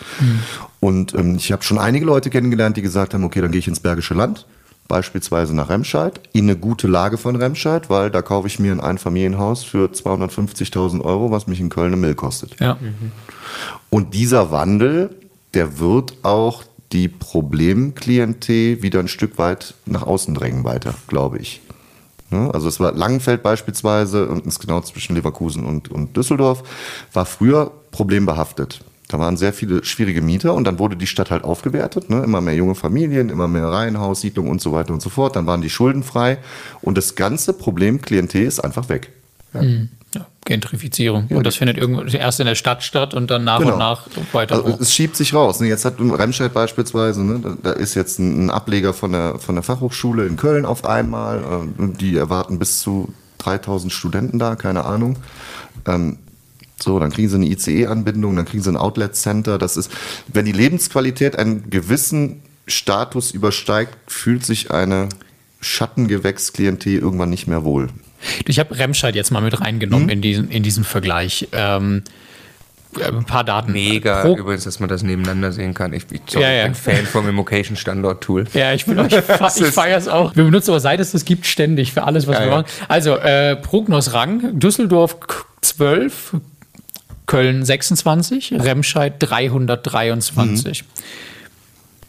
Und 0.79 1.13
ähm, 1.15 1.35
ich 1.35 1.51
habe 1.51 1.63
schon 1.63 1.79
einige 1.79 2.05
Leute 2.05 2.29
kennengelernt, 2.29 2.77
die 2.77 2.81
gesagt 2.81 3.13
haben, 3.13 3.23
okay, 3.23 3.41
dann 3.41 3.51
gehe 3.51 3.59
ich 3.59 3.67
ins 3.67 3.79
Bergische 3.79 4.13
Land, 4.13 4.45
beispielsweise 4.87 5.55
nach 5.55 5.69
Remscheid, 5.69 6.21
in 6.31 6.45
eine 6.45 6.57
gute 6.57 6.87
Lage 6.87 7.17
von 7.17 7.35
Remscheid, 7.35 7.89
weil 7.89 8.11
da 8.11 8.21
kaufe 8.21 8.47
ich 8.47 8.59
mir 8.59 8.71
ein 8.71 8.79
Einfamilienhaus 8.79 9.63
für 9.63 9.87
250.000 9.87 11.01
Euro, 11.01 11.31
was 11.31 11.47
mich 11.47 11.59
in 11.59 11.69
Köln 11.69 11.93
eine 11.93 11.97
Mill 11.97 12.15
kostet. 12.15 12.59
Ja. 12.59 12.77
Und 13.89 14.13
dieser 14.13 14.51
Wandel, 14.51 15.15
der 15.53 15.79
wird 15.79 16.13
auch 16.23 16.63
die 16.91 17.07
Problemklientel 17.07 18.81
wieder 18.81 18.99
ein 18.99 19.07
Stück 19.07 19.37
weit 19.37 19.75
nach 19.85 20.03
außen 20.03 20.33
drängen 20.33 20.63
weiter, 20.63 20.93
glaube 21.07 21.37
ich. 21.37 21.61
Ne? 22.29 22.49
Also 22.53 22.67
es 22.67 22.79
war 22.79 22.93
Langenfeld 22.93 23.43
beispielsweise, 23.43 24.27
und 24.27 24.45
ist 24.45 24.59
genau 24.59 24.81
zwischen 24.81 25.15
Leverkusen 25.15 25.65
und, 25.65 25.89
und 25.89 26.15
Düsseldorf, 26.15 26.63
war 27.13 27.25
früher 27.25 27.71
problembehaftet. 27.91 28.83
Da 29.07 29.17
waren 29.17 29.37
sehr 29.37 29.53
viele 29.53 29.83
schwierige 29.83 30.21
Mieter 30.21 30.53
und 30.53 30.65
dann 30.65 30.77
wurde 30.77 30.95
die 30.95 31.07
Stadt 31.07 31.31
halt 31.31 31.43
aufgewertet. 31.43 32.11
Ne? 32.11 32.23
Immer 32.23 32.41
mehr 32.41 32.53
junge 32.53 32.75
Familien, 32.75 33.29
immer 33.29 33.47
mehr 33.47 33.65
Reihenhaussiedlungen 33.65 34.51
und 34.51 34.61
so 34.61 34.71
weiter 34.71 34.93
und 34.93 35.01
so 35.01 35.09
fort. 35.09 35.35
Dann 35.35 35.47
waren 35.47 35.61
die 35.61 35.71
schuldenfrei 35.71 36.37
und 36.81 36.95
das 36.95 37.15
ganze 37.15 37.53
Problemklientel 37.53 38.43
ist 38.43 38.59
einfach 38.59 38.87
weg. 38.87 39.11
Ja, 39.53 39.61
Gentrifizierung. 40.45 41.27
und 41.29 41.45
das 41.45 41.57
findet 41.57 41.77
irgendwo 41.77 42.01
erst 42.01 42.39
in 42.39 42.47
der 42.47 42.55
Stadt 42.55 42.81
statt 42.83 43.13
und 43.13 43.29
dann 43.29 43.43
nach 43.43 43.59
Genau. 43.59 43.73
und 43.73 43.79
nach 43.79 44.07
weiter 44.33 44.55
Also 44.55 44.73
hoch. 44.73 44.79
es 44.79 44.93
schiebt 44.93 45.15
sich 45.15 45.33
raus. 45.33 45.59
Ne? 45.59 45.67
Jetzt 45.67 45.85
hat 45.85 45.95
Remscheid 45.99 46.51
beispielsweise, 46.53 47.23
ne? 47.23 47.57
da, 47.61 47.71
ist 47.73 47.93
jetzt 47.93 48.17
ein, 48.19 48.45
ein 48.45 48.49
Ableger 48.49 48.93
von 48.93 49.11
der, 49.11 49.37
von 49.37 49.53
der 49.55 49.63
Fachhochschule 49.63 50.25
in 50.25 50.37
Köln 50.37 50.65
auf 50.65 50.85
einmal. 50.85 51.39
Äh, 51.79 51.87
die 51.99 52.17
erwarten 52.17 52.57
bis 52.57 52.79
zu 52.79 53.13
3000 53.39 53.93
Studenten 53.93 54.39
da, 54.39 54.55
keine 54.55 54.85
Ahnung. 54.85 55.17
Ähm, 55.85 56.17
so, 56.81 56.97
dann 56.97 57.11
kriegen 57.11 57.29
sie 57.29 57.35
eine 57.35 57.45
ICE-Anbindung, 57.47 58.35
dann 58.35 58.45
kriegen 58.45 58.63
sie 58.63 58.71
ein 58.71 58.77
Outlet-Center. 58.77 59.57
Das 59.59 59.77
ist, 59.77 59.91
wenn 60.29 60.45
die 60.45 60.51
Lebensqualität 60.51 61.37
einen 61.37 61.69
gewissen 61.69 62.41
Status 62.67 63.31
übersteigt, 63.31 63.95
fühlt 64.07 64.45
sich 64.45 64.71
eine 64.71 65.09
Schattengewächsklientel 65.61 66.93
irgendwann 66.97 67.29
nicht 67.29 67.47
mehr 67.47 67.63
wohl. 67.63 67.89
Ich 68.47 68.59
habe 68.59 68.77
Remscheid 68.77 69.15
jetzt 69.15 69.31
mal 69.31 69.41
mit 69.41 69.59
reingenommen 69.61 70.05
Hm? 70.07 70.09
in, 70.09 70.21
diesen, 70.21 70.49
in 70.51 70.63
diesen 70.63 70.83
Vergleich. 70.83 71.47
Ähm, 71.51 72.03
ein 72.99 73.23
paar 73.23 73.43
Daten. 73.43 73.71
Mega 73.71 74.23
Pro, 74.23 74.35
übrigens, 74.35 74.63
dass 74.63 74.79
man 74.79 74.89
das 74.89 75.03
nebeneinander 75.03 75.51
sehen 75.51 75.75
kann. 75.75 75.93
Ich, 75.93 76.05
ich 76.11 76.21
Ja, 76.33 76.49
ja. 76.51 76.63
bin 76.65 76.73
Fan 76.73 77.05
vom 77.05 77.29
Immocation 77.29 77.77
Standort 77.77 78.23
Tool. 78.23 78.45
Ja, 78.55 78.73
ich, 78.73 78.85
bin, 78.85 78.97
ich, 79.05 79.13
ich 79.15 79.65
feiere 79.67 79.97
es 79.97 80.07
auch. 80.07 80.35
Wir 80.35 80.43
benutzen 80.43 80.71
aber 80.71 80.79
seit 80.79 80.99
es 80.99 81.11
das 81.11 81.23
gibt 81.23 81.45
ständig 81.45 81.93
für 81.93 82.03
alles, 82.03 82.25
was 82.25 82.37
Ja, 82.39 82.45
wir 82.45 82.49
machen. 82.51 82.65
Also, 82.87 83.15
äh, 83.17 83.55
Prognosrang: 83.57 84.59
Düsseldorf 84.59 85.19
k- 85.19 85.43
12, 85.61 86.37
Köln 87.27 87.63
26, 87.63 88.53
Remscheid 88.57 89.13
323. 89.19 90.83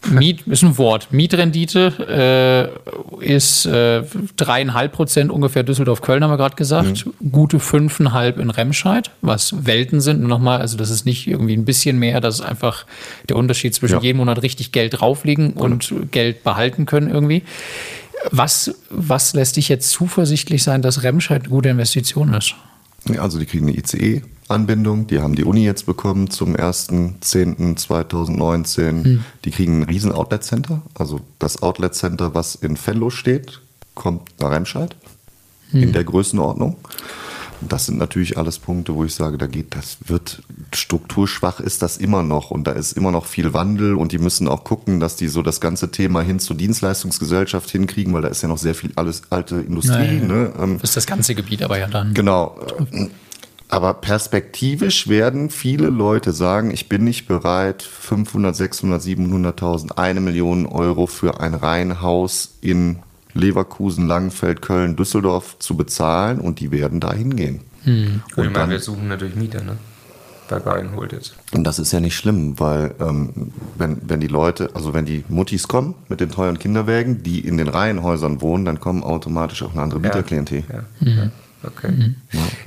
Miet 0.09 0.41
ist 0.47 0.63
ein 0.63 0.77
Wort. 0.77 1.09
Mietrendite 1.11 2.71
äh, 3.21 3.25
ist 3.25 3.65
äh, 3.67 4.03
dreieinhalb 4.35 4.93
Prozent 4.93 5.31
ungefähr 5.31 5.63
Düsseldorf-Köln, 5.63 6.23
haben 6.23 6.31
wir 6.31 6.37
gerade 6.37 6.55
gesagt. 6.55 7.05
Gute 7.31 7.59
fünfeinhalb 7.59 8.39
in 8.39 8.49
Remscheid, 8.49 9.11
was 9.21 9.65
Welten 9.65 10.01
sind. 10.01 10.21
Nur 10.21 10.29
nochmal, 10.29 10.59
also 10.59 10.75
das 10.75 10.89
ist 10.89 11.05
nicht 11.05 11.27
irgendwie 11.27 11.55
ein 11.55 11.65
bisschen 11.65 11.99
mehr, 11.99 12.19
das 12.19 12.35
ist 12.35 12.41
einfach 12.41 12.85
der 13.29 13.35
Unterschied 13.35 13.75
zwischen 13.75 13.95
Ja. 13.97 14.01
jedem 14.01 14.17
Monat 14.17 14.41
richtig 14.41 14.71
Geld 14.71 14.99
drauflegen 14.99 15.53
und 15.53 15.93
Geld 16.11 16.43
behalten 16.43 16.85
können 16.85 17.09
irgendwie. 17.11 17.43
Was, 18.31 18.73
was 18.89 19.33
lässt 19.33 19.57
dich 19.57 19.69
jetzt 19.69 19.89
zuversichtlich 19.91 20.63
sein, 20.63 20.81
dass 20.81 21.03
Remscheid 21.03 21.41
eine 21.43 21.49
gute 21.49 21.69
Investition 21.69 22.33
ist? 22.33 22.55
Also 23.17 23.39
die 23.39 23.45
kriegen 23.45 23.67
eine 23.67 23.77
ICE-Anbindung, 23.77 25.07
die 25.07 25.19
haben 25.19 25.35
die 25.35 25.43
Uni 25.43 25.65
jetzt 25.65 25.85
bekommen 25.85 26.29
zum 26.29 26.55
1.10.2019. 26.55 29.19
Die 29.43 29.51
kriegen 29.51 29.81
ein 29.81 29.83
riesen 29.83 30.11
Outlet-Center. 30.11 30.81
Also 30.93 31.21
das 31.39 31.63
Outlet-Center, 31.63 32.35
was 32.35 32.55
in 32.55 32.77
Venlo 32.77 33.09
steht, 33.09 33.61
kommt 33.95 34.29
nach 34.39 34.51
Remscheid 34.51 34.95
in 35.73 35.93
der 35.93 36.03
Größenordnung. 36.03 36.75
Das 37.67 37.85
sind 37.85 37.97
natürlich 37.97 38.37
alles 38.37 38.59
Punkte, 38.59 38.95
wo 38.95 39.05
ich 39.05 39.13
sage, 39.13 39.37
da 39.37 39.47
geht, 39.47 39.75
das 39.75 39.97
wird 40.05 40.41
strukturschwach 40.73 41.59
ist 41.59 41.81
das 41.81 41.97
immer 41.97 42.23
noch 42.23 42.51
und 42.51 42.65
da 42.65 42.71
ist 42.71 42.93
immer 42.93 43.11
noch 43.11 43.25
viel 43.25 43.53
Wandel 43.53 43.95
und 43.95 44.11
die 44.11 44.17
müssen 44.17 44.47
auch 44.47 44.63
gucken, 44.63 44.99
dass 44.99 45.15
die 45.15 45.27
so 45.27 45.41
das 45.41 45.61
ganze 45.61 45.91
Thema 45.91 46.21
hin 46.21 46.39
zur 46.39 46.55
Dienstleistungsgesellschaft 46.55 47.69
hinkriegen, 47.69 48.13
weil 48.13 48.21
da 48.21 48.29
ist 48.29 48.41
ja 48.41 48.47
noch 48.47 48.57
sehr 48.57 48.75
viel 48.75 48.91
alles 48.95 49.23
alte 49.29 49.55
Industrie. 49.57 49.93
Ja, 49.93 50.03
ja, 50.03 50.13
ja. 50.13 50.27
Ne? 50.27 50.53
Ähm, 50.59 50.77
Das 50.79 50.91
ist 50.91 50.97
das 50.97 51.07
ganze 51.07 51.35
Gebiet 51.35 51.63
aber 51.63 51.77
ja 51.77 51.87
dann. 51.87 52.13
Genau. 52.13 52.57
Aber 53.71 53.93
perspektivisch 53.93 55.07
werden 55.07 55.49
viele 55.49 55.87
Leute 55.87 56.33
sagen, 56.33 56.71
ich 56.71 56.89
bin 56.89 57.05
nicht 57.05 57.25
bereit, 57.27 57.81
500, 57.81 58.53
600, 58.53 59.01
700.000, 59.01 59.97
eine 59.97 60.19
Million 60.19 60.65
Euro 60.65 61.07
für 61.07 61.39
ein 61.39 61.53
Reihenhaus 61.53 62.57
in 62.59 62.99
Leverkusen, 63.33 64.07
Langenfeld, 64.07 64.61
Köln, 64.61 64.95
Düsseldorf 64.95 65.57
zu 65.59 65.75
bezahlen 65.77 66.39
und 66.39 66.59
die 66.59 66.71
werden 66.71 66.99
da 66.99 67.13
hingehen. 67.13 67.61
Und 67.85 68.21
ich 68.27 68.35
meine, 68.37 68.51
dann- 68.53 68.69
wir 68.69 68.79
suchen 68.79 69.07
natürlich 69.07 69.35
Mieter, 69.35 69.63
ne? 69.63 69.77
Bei 70.49 70.59
Bayern 70.59 70.95
holt 70.97 71.13
jetzt. 71.13 71.33
Und 71.53 71.63
das 71.63 71.79
ist 71.79 71.93
ja 71.93 72.01
nicht 72.01 72.15
schlimm, 72.15 72.59
weil 72.59 72.93
ähm, 72.99 73.53
wenn, 73.77 74.01
wenn 74.09 74.19
die 74.19 74.27
Leute, 74.27 74.69
also 74.73 74.93
wenn 74.93 75.05
die 75.05 75.23
Muttis 75.29 75.65
kommen 75.69 75.95
mit 76.09 76.19
den 76.19 76.29
teuren 76.29 76.59
Kinderwägen, 76.59 77.23
die 77.23 77.39
in 77.39 77.57
den 77.57 77.69
Reihenhäusern 77.69 78.41
wohnen, 78.41 78.65
dann 78.65 78.81
kommen 78.81 79.01
automatisch 79.01 79.63
auch 79.63 79.71
eine 79.71 79.81
andere 79.81 80.01
Mieterklientel. 80.01 80.63
Ja. 80.69 80.83
ja. 81.09 81.31
Okay. 81.63 82.15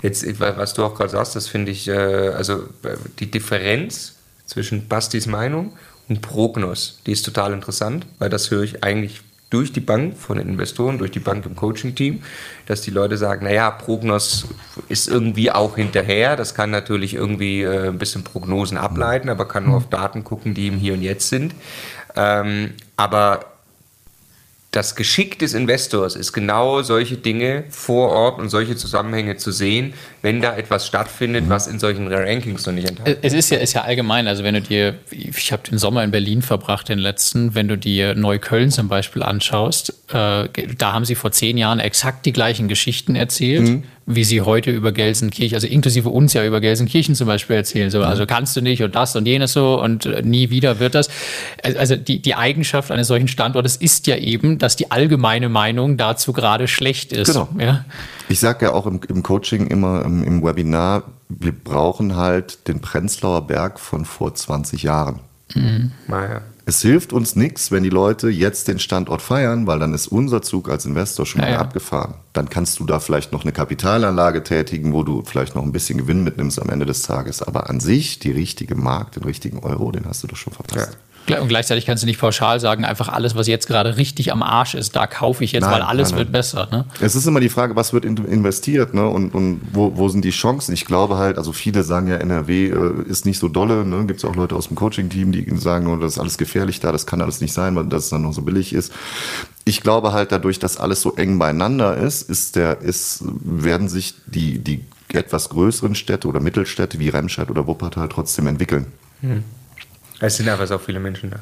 Jetzt, 0.03 0.23
ich- 0.23 0.41
was 0.41 0.73
du 0.73 0.83
auch 0.83 0.95
gerade 0.95 1.11
sagst, 1.11 1.37
das 1.37 1.47
finde 1.47 1.73
ich, 1.73 1.87
äh, 1.89 1.93
also 1.93 2.63
äh, 2.85 2.97
die 3.19 3.31
Differenz 3.31 4.15
zwischen 4.47 4.89
Bastis 4.89 5.27
Meinung 5.27 5.73
und 6.09 6.23
Prognos, 6.23 7.01
die 7.07 7.13
ist 7.13 7.25
total 7.25 7.53
interessant, 7.53 8.07
weil 8.19 8.31
das 8.31 8.51
höre 8.51 8.63
ich 8.63 8.83
eigentlich 8.83 9.21
durch 9.55 9.73
die 9.73 9.81
Bank 9.81 10.19
von 10.19 10.37
den 10.37 10.49
Investoren, 10.49 10.99
durch 10.99 11.13
die 11.13 11.21
Bank 11.21 11.47
im 11.47 11.55
Coaching-Team, 11.55 12.23
dass 12.67 12.81
die 12.81 12.91
Leute 12.91 13.17
sagen, 13.17 13.45
naja, 13.47 13.71
Prognos 13.71 14.49
ist 14.89 15.07
irgendwie 15.07 15.53
auch 15.53 15.77
hinterher, 15.77 16.35
das 16.35 16.57
kann 16.57 16.71
natürlich 16.71 17.15
irgendwie 17.15 17.63
äh, 17.63 17.89
ein 17.89 17.99
bisschen 17.99 18.25
Prognosen 18.25 18.77
ableiten, 18.77 19.29
aber 19.29 19.47
kann 19.47 19.67
nur 19.67 19.77
auf 19.77 19.89
Daten 19.89 20.25
gucken, 20.25 20.55
die 20.55 20.67
im 20.67 20.77
Hier 20.77 20.95
und 20.95 21.03
Jetzt 21.03 21.29
sind. 21.29 21.55
Ähm, 22.17 22.75
aber 22.97 23.54
das 24.75 24.97
Geschick 24.97 25.39
des 25.39 25.55
Investors 25.55 26.17
ist 26.17 26.33
genau 26.33 26.83
solche 26.83 27.17
Dinge 27.17 27.65
vor 27.71 28.11
Ort 28.11 28.41
und 28.41 28.49
solche 28.49 28.75
Zusammenhänge 28.75 29.37
zu 29.37 29.53
sehen, 29.53 29.95
wenn 30.21 30.41
da 30.41 30.57
etwas 30.57 30.87
stattfindet, 30.87 31.45
was 31.49 31.69
in 31.69 31.79
solchen 31.79 32.13
Rankings 32.13 32.67
noch 32.67 32.73
nicht 32.73 32.89
enthalten 32.89 33.21
Es 33.23 33.33
ist 33.33 33.51
ja, 33.51 33.59
ist 33.59 33.75
ja 33.75 33.83
allgemein, 33.83 34.27
also 34.27 34.43
wenn 34.43 34.55
du 34.55 34.63
dir, 34.63 34.97
ich 35.11 35.53
habe 35.53 35.63
den 35.63 35.79
Sommer 35.79 36.03
in 36.03 36.11
Berlin 36.11 36.43
verbracht, 36.43 36.89
den 36.89 36.99
letzten, 36.99 37.55
wenn 37.55 37.69
du 37.69 37.79
dir 37.79 38.17
Neukölln 38.17 38.73
zum 38.73 38.89
Beispiel 38.89 39.23
anschaust, 39.23 39.91
äh, 40.13 40.49
da 40.77 40.93
haben 40.93 41.05
sie 41.05 41.15
vor 41.15 41.31
zehn 41.31 41.57
Jahren 41.57 41.79
exakt 41.79 42.27
die 42.27 42.33
gleichen 42.33 42.67
Geschichten 42.67 43.15
erzählt, 43.15 43.85
wie 44.07 44.25
sie 44.25 44.43
heute 44.43 44.71
über 44.71 44.93
Gelsenkirchen, 44.93 45.55
also 45.55 45.67
inklusive 45.67 46.09
uns 46.09 46.35
ja 46.35 46.45
über 46.45 46.61
Gelsenkirchen 46.61 47.15
zum 47.15 47.27
Beispiel 47.27 47.57
erzählen. 47.57 47.91
So, 47.91 48.03
also 48.03 48.27
kannst 48.27 48.55
du 48.57 48.61
nicht 48.61 48.83
und 48.83 48.95
das 48.95 49.17
und 49.17 49.27
jenes 49.27 49.53
so 49.53 49.81
und 49.81 50.07
äh, 50.07 50.23
nie 50.23 50.51
wieder 50.51 50.79
wird 50.79 50.95
das. 50.95 51.09
Also 51.63 51.97
die, 51.97 52.21
die 52.21 52.35
Eigenschaft 52.35 52.91
eines 52.91 53.09
solchen 53.09 53.29
Standortes 53.29 53.77
ist 53.77 54.07
ja 54.07 54.17
eben, 54.17 54.59
dass 54.59 54.77
die 54.77 54.91
allgemeine 54.91 55.49
Meinung 55.49 55.97
dazu 55.97 56.33
gerade 56.33 56.69
schlecht 56.69 57.13
ist. 57.13 57.33
Genau. 57.33 57.49
Ja? 57.59 57.85
Ich 58.29 58.41
sage 58.41 58.67
ja 58.67 58.73
auch 58.73 58.87
im, 58.87 59.01
im 59.09 59.23
Coaching 59.23 59.69
immer 59.69 60.05
im, 60.05 60.23
im 60.23 60.43
Webinar, 60.43 61.05
wir 61.29 61.53
brauchen 61.53 62.17
halt 62.17 62.69
den 62.69 62.81
Prenzlauer 62.81 63.47
Berg 63.47 63.81
von 63.81 64.05
vor 64.05 64.35
20 64.35 64.83
Jahren. 64.83 65.21
Naja. 66.09 66.43
Es 66.67 66.81
hilft 66.81 67.13
uns 67.13 67.37
nichts, 67.37 67.71
wenn 67.71 67.83
die 67.83 67.91
Leute 67.91 68.31
jetzt 68.31 68.69
den 68.69 68.79
Standort 68.79 69.21
feiern, 69.21 69.67
weil 69.67 69.79
dann 69.79 69.93
ist 69.93 70.07
unser 70.07 70.41
Zug 70.41 70.71
als 70.71 70.87
Investor 70.87 71.27
schon 71.27 71.43
Ja, 71.43 71.47
mal 71.49 71.53
ja. 71.55 71.61
abgefahren. 71.61 72.15
Dann 72.33 72.49
kannst 72.49 72.81
du 72.81 72.85
da 72.85 73.01
vielleicht 73.01 73.33
noch 73.33 73.43
eine 73.43 73.53
Kapitalanlage 73.53 74.43
tätigen, 74.43 74.95
wo 74.95 75.03
du 75.03 75.23
vielleicht 75.27 75.55
noch 75.55 75.63
ein 75.63 75.73
bisschen 75.73 75.99
Gewinn 75.99 76.25
mitnimmst 76.25 76.61
am 76.61 76.71
Ende 76.71 76.87
des 76.87 77.03
Tages. 77.03 77.43
Aber 77.43 77.69
an 77.69 77.81
sich, 77.81 78.19
die 78.19 78.31
richtige 78.31 78.77
Markt, 78.77 79.17
den 79.17 79.25
richtigen 79.25 79.59
Euro, 79.59 79.93
den 79.93 80.07
hast 80.07 80.23
du 80.23 80.27
doch 80.27 80.37
schon 80.37 80.55
verpasst. 80.55 80.97
Und 81.41 81.49
gleichzeitig 81.49 81.87
kannst 81.87 82.03
du 82.03 82.07
nicht 82.07 82.21
pauschal 82.21 82.61
sagen, 82.61 82.85
einfach 82.85 83.09
alles, 83.09 83.35
was 83.35 83.47
jetzt 83.47 83.67
gerade 83.67 83.97
richtig 83.97 84.31
am 84.31 84.43
Arsch 84.43 84.75
ist, 84.75 84.95
da 84.95 85.07
kaufe 85.07 85.43
ich 85.43 85.53
jetzt, 85.53 85.63
Nein, 85.63 85.73
weil 85.73 85.81
alles 85.81 86.11
nein, 86.11 86.19
wird 86.19 86.29
nein. 86.29 86.33
besser. 86.33 86.69
Ne? 86.71 86.85
Es 87.01 87.15
ist 87.15 87.27
immer 87.27 87.41
die 87.41 87.49
Frage, 87.49 87.75
was 87.77 87.95
wird 87.95 88.05
in- 88.05 88.19
investiert 88.27 88.93
ne? 88.93 89.09
und, 89.09 89.35
und 89.35 89.63
wo, 89.73 89.97
wo 89.97 90.11
sind 90.11 90.23
die 90.25 90.33
Chancen? 90.33 90.75
Ich 90.75 90.85
glaube 90.85 91.17
halt, 91.17 91.39
also 91.39 91.53
viele 91.53 91.83
sagen 91.83 92.09
ja, 92.09 92.17
NRW 92.17 92.67
äh, 92.69 93.03
ist 93.09 93.25
nicht 93.25 93.39
so 93.39 93.49
dolle. 93.49 93.87
Ne? 93.87 94.05
Gibt 94.05 94.19
es 94.19 94.25
auch 94.27 94.37
Leute 94.37 94.55
aus 94.55 94.69
dem 94.69 94.77
Coaching-Team, 94.77 95.33
die 95.33 95.57
sagen, 95.57 95.87
oh, 95.87 95.97
das 95.97 96.13
ist 96.13 96.19
alles 96.19 96.37
gefährlich 96.37 96.81
da, 96.81 96.93
das 96.93 97.07
kann 97.07 97.23
alles 97.23 97.41
nicht 97.41 97.55
sein, 97.55 97.75
weil 97.75 97.87
das 97.87 98.11
dann 98.11 98.21
noch 98.21 98.35
so 98.35 98.43
billig 98.43 98.75
ist. 98.75 98.93
Ich 99.65 99.81
glaube 99.81 100.13
halt, 100.13 100.31
dadurch, 100.31 100.59
dass 100.59 100.77
alles 100.77 101.01
so 101.01 101.15
eng 101.15 101.39
beieinander 101.39 101.97
ist, 101.97 102.29
ist 102.29 102.55
der, 102.57 102.83
ist, 102.83 103.25
werden 103.43 103.89
sich 103.89 104.15
die, 104.27 104.59
die 104.59 104.85
etwas 105.11 105.49
größeren 105.49 105.95
Städte 105.95 106.29
oder 106.29 106.41
Mittelstädte 106.41 106.99
wie 106.99 107.09
Remscheid 107.09 107.49
oder 107.51 107.67
Wuppertal 107.67 108.09
trotzdem 108.11 108.47
entwickeln. 108.47 108.87
Es 110.21 110.37
sind 110.37 110.49
einfach 110.49 110.67
so 110.67 110.79
viele 110.79 111.01
Menschen 111.01 111.31
da. 111.31 111.37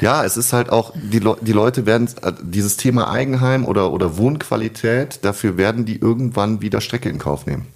Ja, 0.00 0.24
es 0.24 0.36
ist 0.36 0.52
halt 0.52 0.70
auch, 0.70 0.92
die, 0.94 1.20
Le 1.20 1.36
die 1.40 1.52
Leute 1.52 1.86
werden, 1.86 2.08
äh, 2.22 2.32
dieses 2.42 2.76
Thema 2.76 3.10
Eigenheim 3.10 3.64
oder, 3.64 3.92
oder 3.92 4.16
Wohnqualität, 4.18 5.20
dafür 5.24 5.56
werden 5.56 5.84
die 5.84 5.96
irgendwann 6.00 6.60
wieder 6.60 6.80
Strecke 6.80 7.08
in 7.08 7.18
Kauf 7.18 7.46
nehmen. 7.46 7.66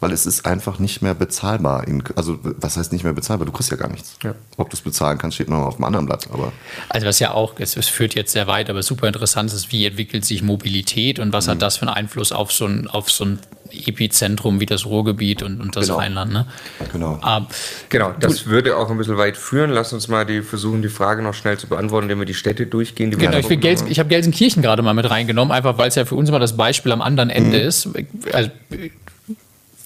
Weil 0.00 0.12
es 0.12 0.26
ist 0.26 0.44
einfach 0.44 0.78
nicht 0.78 1.00
mehr 1.00 1.14
bezahlbar. 1.14 1.88
In, 1.88 2.04
also, 2.14 2.38
was 2.42 2.76
heißt 2.76 2.92
nicht 2.92 3.04
mehr 3.04 3.14
bezahlbar? 3.14 3.46
Du 3.46 3.52
kriegst 3.52 3.70
ja 3.70 3.78
gar 3.78 3.88
nichts. 3.88 4.18
Ja. 4.22 4.34
Ob 4.58 4.68
du 4.68 4.76
es 4.76 4.82
bezahlen 4.82 5.16
kannst, 5.16 5.36
steht 5.36 5.48
noch 5.48 5.64
auf 5.64 5.76
dem 5.76 5.84
anderen 5.84 6.04
Blatt. 6.04 6.28
Aber 6.30 6.52
Also 6.90 7.06
was 7.06 7.20
ja 7.20 7.30
auch, 7.30 7.54
es, 7.58 7.74
es 7.74 7.88
führt 7.88 8.14
jetzt 8.14 8.32
sehr 8.32 8.46
weit, 8.48 8.68
aber 8.68 8.82
super 8.82 9.06
interessant 9.06 9.50
ist, 9.54 9.72
wie 9.72 9.86
entwickelt 9.86 10.26
sich 10.26 10.42
Mobilität 10.42 11.18
und 11.18 11.32
was 11.32 11.46
Mhm. 11.46 11.52
hat 11.52 11.62
das 11.62 11.78
für 11.78 11.86
einen 11.86 11.96
Einfluss 11.96 12.32
auf 12.32 12.52
so 12.52 12.66
ein, 12.66 12.86
auf 12.86 13.10
so 13.10 13.24
ein 13.24 13.38
Epizentrum 13.72 14.60
wie 14.60 14.66
das 14.66 14.86
Ruhrgebiet 14.86 15.42
und, 15.42 15.60
und 15.60 15.76
das 15.76 15.86
Genau. 15.86 15.98
Rheinland. 15.98 16.32
Ne? 16.32 16.46
genau. 16.92 17.18
Aber 17.22 17.46
Genau, 17.88 18.12
das 18.18 18.46
würde 18.46 18.76
auch 18.76 18.90
ein 18.90 18.98
bisschen 18.98 19.16
weit 19.18 19.36
führen. 19.36 19.70
Lass 19.70 19.92
uns 19.92 20.08
mal 20.08 20.24
die, 20.26 20.42
versuchen, 20.42 20.82
die 20.82 20.88
Frage 20.88 21.22
noch 21.22 21.34
schnell 21.34 21.58
zu 21.58 21.66
beantworten, 21.66 22.04
indem 22.04 22.18
wir 22.20 22.26
die 22.26 22.34
Städte 22.34 22.66
durchgehen. 22.66 23.10
Die 23.10 23.20
wir 23.20 23.28
Genau, 23.30 23.48
ich, 23.48 23.60
Gels, 23.60 23.84
ich 23.88 23.98
habe 23.98 24.08
Gelsenkirchen 24.08 24.62
gerade 24.62 24.82
mal 24.82 24.94
mit 24.94 25.08
reingenommen, 25.08 25.52
einfach 25.52 25.78
weil 25.78 25.88
es 25.88 25.94
ja 25.94 26.04
für 26.04 26.14
uns 26.14 26.28
immer 26.28 26.38
das 26.40 26.56
Beispiel 26.56 26.92
am 26.92 27.02
anderen 27.02 27.30
Ende 27.30 27.58
Mhm. 27.58 27.66
ist. 27.68 27.88
Also 28.32 28.50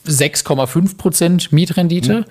6,5 0.06 0.96
Prozent 0.96 1.52
Mietrendite. 1.52 2.20
Mhm. 2.20 2.25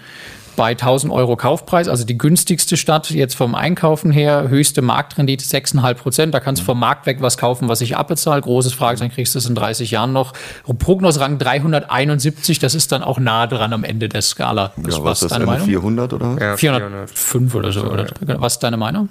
Bei 0.59 0.71
1000 0.71 1.13
Euro 1.13 1.37
Kaufpreis, 1.37 1.87
also 1.87 2.03
die 2.03 2.17
günstigste 2.17 2.75
Stadt 2.75 3.09
jetzt 3.11 3.35
vom 3.35 3.55
Einkaufen 3.55 4.11
her, 4.11 4.49
höchste 4.49 4.81
Marktrendite 4.81 5.45
6,5 5.45 5.93
Prozent. 5.93 6.33
Da 6.33 6.39
Mhm. 6.39 6.43
kannst 6.43 6.61
du 6.63 6.65
vom 6.65 6.77
Markt 6.77 7.05
weg 7.05 7.19
was 7.21 7.37
kaufen, 7.37 7.69
was 7.69 7.79
ich 7.79 7.95
abbezahle. 7.95 8.41
Großes 8.41 8.73
Fragezeichen, 8.73 9.13
kriegst 9.13 9.33
du 9.35 9.39
es 9.39 9.45
in 9.45 9.55
30 9.55 9.91
Jahren 9.91 10.11
noch. 10.11 10.33
Prognosrang 10.77 11.37
371, 11.37 12.59
das 12.59 12.75
ist 12.75 12.91
dann 12.91 13.03
auch 13.03 13.19
nah 13.19 13.47
dran 13.47 13.71
am 13.71 13.85
Ende 13.85 14.09
der 14.09 14.21
Skala. 14.21 14.73
Was, 14.75 14.97
ja, 14.97 15.03
was 15.05 15.21
ist 15.21 15.23
das, 15.23 15.29
deine 15.29 15.43
Ende 15.45 15.53
Meinung? 15.53 15.67
400 15.67 16.11
oder? 16.11 16.37
Ja, 16.41 16.57
405 16.57 17.55
oder 17.55 17.71
so. 17.71 17.83
Oder, 17.83 18.07
was 18.19 18.53
ist 18.55 18.59
deine 18.59 18.75
Meinung? 18.75 19.07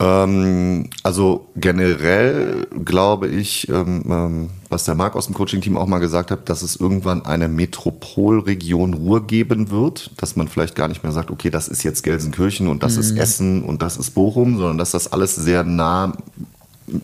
Ähm, 0.00 0.88
also 1.02 1.48
generell 1.56 2.66
glaube 2.84 3.28
ich, 3.28 3.68
ähm, 3.68 4.02
ähm, 4.08 4.50
was 4.70 4.84
der 4.84 4.94
Marc 4.94 5.14
aus 5.14 5.26
dem 5.26 5.34
Coaching-Team 5.34 5.76
auch 5.76 5.86
mal 5.86 5.98
gesagt 5.98 6.30
hat, 6.30 6.48
dass 6.48 6.62
es 6.62 6.76
irgendwann 6.76 7.26
eine 7.26 7.48
Metropolregion 7.48 8.94
Ruhr 8.94 9.26
geben 9.26 9.70
wird, 9.70 10.10
dass 10.16 10.36
man 10.36 10.48
vielleicht 10.48 10.74
gar 10.74 10.88
nicht 10.88 11.02
mehr 11.02 11.12
sagt, 11.12 11.30
okay, 11.30 11.50
das 11.50 11.68
ist 11.68 11.82
jetzt 11.82 12.02
Gelsenkirchen 12.02 12.66
und 12.68 12.82
das 12.82 12.96
ist 12.96 13.16
Essen 13.16 13.62
und 13.62 13.82
das 13.82 13.98
ist 13.98 14.12
Bochum, 14.12 14.56
sondern 14.56 14.78
dass 14.78 14.92
das 14.92 15.12
alles 15.12 15.36
sehr 15.36 15.64
nah 15.64 16.14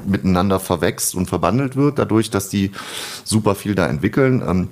miteinander 0.07 0.59
verwächst 0.59 1.15
und 1.15 1.27
verbandelt 1.27 1.77
wird, 1.77 1.99
dadurch, 1.99 2.31
dass 2.31 2.49
die 2.49 2.73
super 3.25 3.55
viel 3.55 3.75
da 3.75 3.87
entwickeln. 3.87 4.69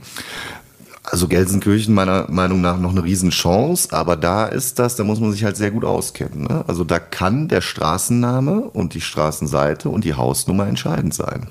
Also 1.04 1.28
Gelsenkirchen 1.28 1.94
meiner 1.94 2.30
Meinung 2.30 2.62
nach 2.62 2.78
noch 2.78 2.90
eine 2.90 3.04
Riesenchance, 3.04 3.92
aber 3.92 4.16
da 4.16 4.46
ist 4.46 4.78
das, 4.78 4.96
da 4.96 5.04
muss 5.04 5.20
man 5.20 5.32
sich 5.32 5.44
halt 5.44 5.56
sehr 5.56 5.70
gut 5.70 5.84
auskennen. 5.84 6.44
Ne? 6.44 6.64
Also 6.66 6.82
da 6.82 6.98
kann 6.98 7.48
der 7.48 7.60
Straßenname 7.60 8.62
und 8.62 8.94
die 8.94 9.02
Straßenseite 9.02 9.90
und 9.90 10.04
die 10.04 10.14
Hausnummer 10.14 10.66
entscheidend 10.66 11.12
sein. 11.12 11.48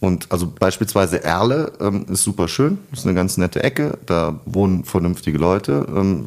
Und 0.00 0.32
also 0.32 0.50
beispielsweise 0.58 1.22
Erle 1.22 1.72
ähm, 1.78 2.06
ist 2.08 2.22
super 2.24 2.48
schön, 2.48 2.78
ist 2.90 3.06
eine 3.06 3.14
ganz 3.14 3.36
nette 3.36 3.62
Ecke, 3.62 3.98
da 4.06 4.40
wohnen 4.46 4.82
vernünftige 4.84 5.38
Leute. 5.38 5.86
Ähm, 5.94 6.24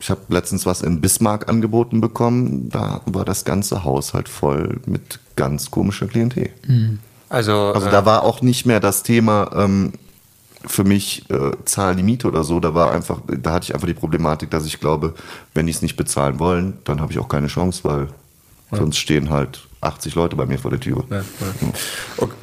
ich 0.00 0.10
habe 0.10 0.20
letztens 0.28 0.66
was 0.66 0.82
in 0.82 1.00
Bismarck 1.00 1.48
angeboten 1.48 2.00
bekommen, 2.00 2.68
da 2.68 3.00
war 3.06 3.24
das 3.24 3.44
ganze 3.44 3.84
Haus 3.84 4.12
halt 4.12 4.28
voll 4.28 4.80
mit 4.86 5.20
ganz 5.36 5.70
komischer 5.70 6.06
Klientel. 6.06 6.50
Also, 7.28 7.52
Also 7.52 7.86
äh, 7.86 7.90
da 7.90 8.04
war 8.04 8.24
auch 8.24 8.42
nicht 8.42 8.66
mehr 8.66 8.80
das 8.80 9.04
Thema 9.04 9.52
ähm, 9.54 9.92
für 10.66 10.84
mich 10.84 11.28
äh, 11.30 11.52
zahlen 11.64 11.96
die 11.96 12.02
Miete 12.02 12.26
oder 12.28 12.44
so. 12.44 12.58
Da 12.60 12.74
war 12.74 12.90
einfach, 12.92 13.20
da 13.26 13.52
hatte 13.52 13.64
ich 13.64 13.74
einfach 13.74 13.86
die 13.86 13.94
Problematik, 13.94 14.50
dass 14.50 14.66
ich 14.66 14.80
glaube, 14.80 15.14
wenn 15.54 15.66
die 15.66 15.72
es 15.72 15.82
nicht 15.82 15.96
bezahlen 15.96 16.38
wollen, 16.38 16.78
dann 16.84 17.00
habe 17.00 17.12
ich 17.12 17.18
auch 17.18 17.28
keine 17.28 17.46
Chance, 17.46 17.80
weil 17.84 18.08
sonst 18.70 18.98
stehen 18.98 19.30
halt 19.30 19.60
80 19.80 20.14
Leute 20.14 20.36
bei 20.36 20.44
mir 20.44 20.58
vor 20.58 20.70
der 20.70 20.80
Tür. 20.80 21.04
Ja, 21.10 21.16
ja. 21.18 21.24
Ok- 22.18 22.34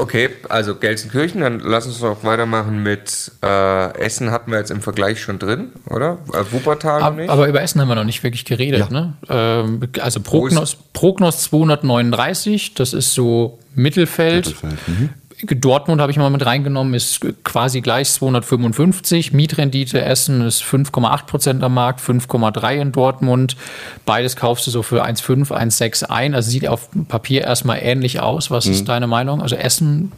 Okay, 0.00 0.30
also 0.48 0.76
Gelsenkirchen, 0.76 1.40
dann 1.40 1.58
lass 1.58 1.86
uns 1.86 2.00
noch 2.00 2.22
weitermachen 2.22 2.82
mit 2.84 3.32
äh, 3.44 3.94
Essen 3.98 4.30
hatten 4.30 4.52
wir 4.52 4.58
jetzt 4.58 4.70
im 4.70 4.80
Vergleich 4.80 5.20
schon 5.20 5.40
drin, 5.40 5.72
oder? 5.86 6.18
Äh, 6.32 6.44
Wuppertal 6.52 7.00
noch 7.00 7.06
Aber, 7.08 7.16
nicht? 7.16 7.28
aber 7.28 7.48
über 7.48 7.60
Essen 7.60 7.80
haben 7.80 7.88
wir 7.88 7.96
noch 7.96 8.04
nicht 8.04 8.22
wirklich 8.22 8.44
geredet. 8.44 8.78
Ja. 8.78 8.88
Ne? 8.90 9.14
Ähm, 9.28 9.80
also 10.00 10.20
Prognos, 10.20 10.76
Prognos 10.92 11.42
239, 11.42 12.74
das 12.74 12.92
ist 12.92 13.12
so 13.12 13.58
Mittelfeld. 13.74 14.46
Mittelfeld, 14.46 14.78
mhm. 14.88 15.08
Dortmund 15.46 16.00
habe 16.00 16.10
ich 16.10 16.18
mal 16.18 16.30
mit 16.30 16.44
reingenommen, 16.44 16.94
ist 16.94 17.20
quasi 17.44 17.80
gleich 17.80 18.10
255. 18.10 19.32
Mietrendite 19.32 20.02
Essen 20.04 20.40
ist 20.42 20.62
5,8 20.62 21.26
Prozent 21.26 21.62
am 21.62 21.74
Markt, 21.74 22.00
5,3 22.00 22.80
in 22.80 22.92
Dortmund. 22.92 23.56
Beides 24.04 24.36
kaufst 24.36 24.66
du 24.66 24.70
so 24.70 24.82
für 24.82 25.04
1,5, 25.04 25.50
1,6 25.52 26.04
ein. 26.04 26.34
Also 26.34 26.50
sieht 26.50 26.66
auf 26.66 26.88
Papier 27.08 27.42
erstmal 27.42 27.78
ähnlich 27.82 28.20
aus. 28.20 28.50
Was 28.50 28.66
Mhm. 28.66 28.72
ist 28.72 28.88
deine 28.88 29.06
Meinung? 29.06 29.40
Also 29.42 29.56
Essen, 29.56 30.12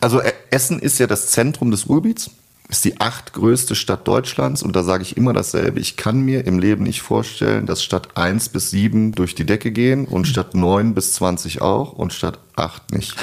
Also 0.00 0.20
äh, 0.20 0.32
Essen 0.50 0.80
ist 0.80 0.98
ja 0.98 1.06
das 1.06 1.28
Zentrum 1.28 1.70
des 1.70 1.88
Ruhrgebiets. 1.88 2.30
Ist 2.68 2.84
die 2.84 3.00
achtgrößte 3.00 3.74
Stadt 3.74 4.06
Deutschlands 4.06 4.62
und 4.62 4.76
da 4.76 4.82
sage 4.82 5.02
ich 5.02 5.16
immer 5.16 5.32
dasselbe. 5.32 5.80
Ich 5.80 5.96
kann 5.96 6.20
mir 6.20 6.46
im 6.46 6.58
Leben 6.58 6.84
nicht 6.84 7.00
vorstellen, 7.00 7.64
dass 7.64 7.82
Stadt 7.82 8.16
1 8.18 8.50
bis 8.50 8.70
7 8.70 9.12
durch 9.12 9.34
die 9.34 9.46
Decke 9.46 9.70
gehen 9.72 10.06
und 10.06 10.26
Stadt 10.28 10.54
9 10.54 10.92
bis 10.94 11.14
20 11.14 11.62
auch 11.62 11.92
und 11.94 12.12
Stadt 12.12 12.38
8 12.56 12.92
nicht. 12.92 13.16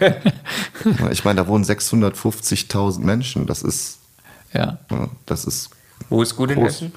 ich 1.10 1.24
meine, 1.24 1.42
da 1.42 1.46
wohnen 1.46 1.64
650.000 1.64 3.00
Menschen. 3.00 3.46
Das 3.46 3.62
ist, 3.62 3.98
Ja. 4.54 4.78
das 5.26 5.44
ist 5.44 5.70
Wo 6.08 6.22
ist 6.22 6.34
gut 6.36 6.50
in 6.50 6.60
Groß. 6.60 6.68
Essen? 6.68 6.92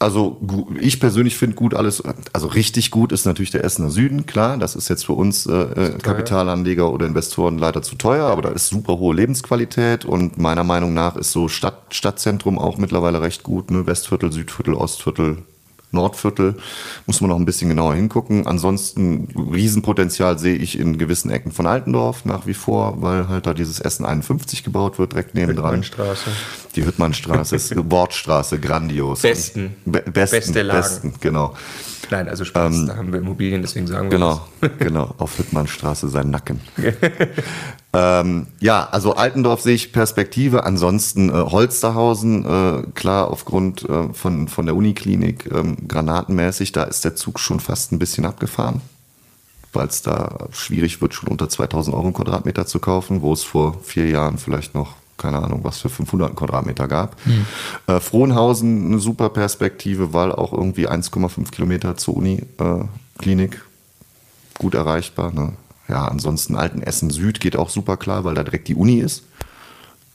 Also 0.00 0.40
ich 0.80 0.98
persönlich 0.98 1.36
finde 1.36 1.56
gut 1.56 1.74
alles, 1.74 2.02
also 2.32 2.46
richtig 2.46 2.90
gut 2.90 3.12
ist 3.12 3.26
natürlich 3.26 3.50
der 3.50 3.64
Essener 3.64 3.90
Süden, 3.90 4.24
klar, 4.24 4.56
das 4.56 4.74
ist 4.74 4.88
jetzt 4.88 5.04
für 5.04 5.12
uns 5.12 5.44
äh, 5.44 5.52
äh, 5.52 5.98
Kapitalanleger 5.98 6.90
oder 6.90 7.04
Investoren 7.04 7.58
leider 7.58 7.82
zu 7.82 7.96
teuer, 7.96 8.24
aber 8.24 8.40
da 8.40 8.48
ist 8.48 8.68
super 8.68 8.98
hohe 8.98 9.14
Lebensqualität 9.14 10.06
und 10.06 10.38
meiner 10.38 10.64
Meinung 10.64 10.94
nach 10.94 11.16
ist 11.16 11.32
so 11.32 11.48
Stadt, 11.48 11.94
Stadtzentrum 11.94 12.58
auch 12.58 12.78
mittlerweile 12.78 13.20
recht 13.20 13.42
gut, 13.42 13.70
ne? 13.70 13.86
Westviertel, 13.86 14.32
Südviertel, 14.32 14.72
Ostviertel, 14.72 15.42
Nordviertel, 15.92 16.56
muss 17.06 17.20
man 17.20 17.30
noch 17.30 17.36
ein 17.36 17.44
bisschen 17.44 17.68
genauer 17.68 17.94
hingucken. 17.94 18.46
Ansonsten 18.46 19.28
Riesenpotenzial 19.52 20.38
sehe 20.38 20.56
ich 20.56 20.78
in 20.78 20.98
gewissen 20.98 21.30
Ecken 21.30 21.52
von 21.52 21.66
Altendorf 21.66 22.24
nach 22.24 22.46
wie 22.46 22.54
vor, 22.54 23.02
weil 23.02 23.28
halt 23.28 23.46
da 23.46 23.54
dieses 23.54 23.80
Essen 23.80 24.04
51 24.04 24.64
gebaut 24.64 24.98
wird, 24.98 25.12
direkt 25.12 25.34
nebendran. 25.34 25.82
Straße. 25.82 26.30
Die 26.76 26.84
Hüttmannstraße 26.84 27.56
ist 27.56 27.74
Wortstraße, 27.90 28.58
grandios. 28.60 29.22
Besten. 29.22 29.74
Be 29.84 30.02
besten, 30.02 30.36
Beste 30.36 30.62
Lagen. 30.62 30.80
besten, 30.80 31.14
genau. 31.20 31.54
Nein, 32.10 32.28
also 32.28 32.44
Spaß, 32.44 32.86
da 32.86 32.96
haben 32.96 33.12
wir 33.12 33.20
Immobilien, 33.20 33.62
deswegen 33.62 33.86
sagen 33.86 34.10
wir 34.10 34.18
Genau, 34.18 34.46
genau, 34.78 35.14
auf 35.18 35.38
Hüttmannstraße 35.38 36.08
sein 36.08 36.30
Nacken. 36.30 36.60
ähm, 37.92 38.46
ja, 38.60 38.88
also 38.90 39.14
Altendorf 39.16 39.62
sehe 39.62 39.74
ich 39.74 39.92
Perspektive. 39.92 40.64
Ansonsten 40.64 41.28
äh, 41.28 41.32
Holsterhausen, 41.32 42.44
äh, 42.44 42.82
klar, 42.94 43.28
aufgrund 43.30 43.88
äh, 43.88 44.12
von, 44.12 44.46
von 44.46 44.66
der 44.66 44.76
Uniklinik, 44.76 45.50
ähm, 45.52 45.88
granatenmäßig, 45.88 46.72
da 46.72 46.84
ist 46.84 47.04
der 47.04 47.16
Zug 47.16 47.40
schon 47.40 47.58
fast 47.58 47.90
ein 47.90 47.98
bisschen 47.98 48.24
abgefahren, 48.24 48.80
weil 49.72 49.88
es 49.88 50.02
da 50.02 50.46
schwierig 50.52 51.00
wird, 51.00 51.14
schon 51.14 51.28
unter 51.28 51.48
2000 51.48 51.94
Euro 51.94 52.04
einen 52.04 52.14
Quadratmeter 52.14 52.64
zu 52.66 52.78
kaufen, 52.78 53.22
wo 53.22 53.32
es 53.32 53.42
vor 53.42 53.78
vier 53.82 54.08
Jahren 54.08 54.38
vielleicht 54.38 54.74
noch 54.74 54.94
keine 55.16 55.42
Ahnung, 55.42 55.60
was 55.64 55.78
für 55.78 55.90
500 55.90 56.34
Quadratmeter 56.34 56.88
gab. 56.88 57.16
Äh, 57.86 58.00
Frohnhausen 58.00 58.86
eine 58.86 58.98
super 59.00 59.28
Perspektive, 59.28 60.14
weil 60.14 60.32
auch 60.32 60.54
irgendwie 60.54 60.88
1,5 60.88 61.50
Kilometer 61.50 61.96
zur 61.98 62.16
Uniklinik 62.16 63.62
gut 64.56 64.74
erreichbar. 64.74 65.30
Ne? 65.32 65.52
Ja, 65.90 66.06
ansonsten 66.06 66.54
Altenessen 66.54 67.10
Süd 67.10 67.40
geht 67.40 67.56
auch 67.56 67.68
super 67.68 67.96
klar, 67.96 68.24
weil 68.24 68.34
da 68.34 68.44
direkt 68.44 68.68
die 68.68 68.76
Uni 68.76 69.00
ist. 69.00 69.24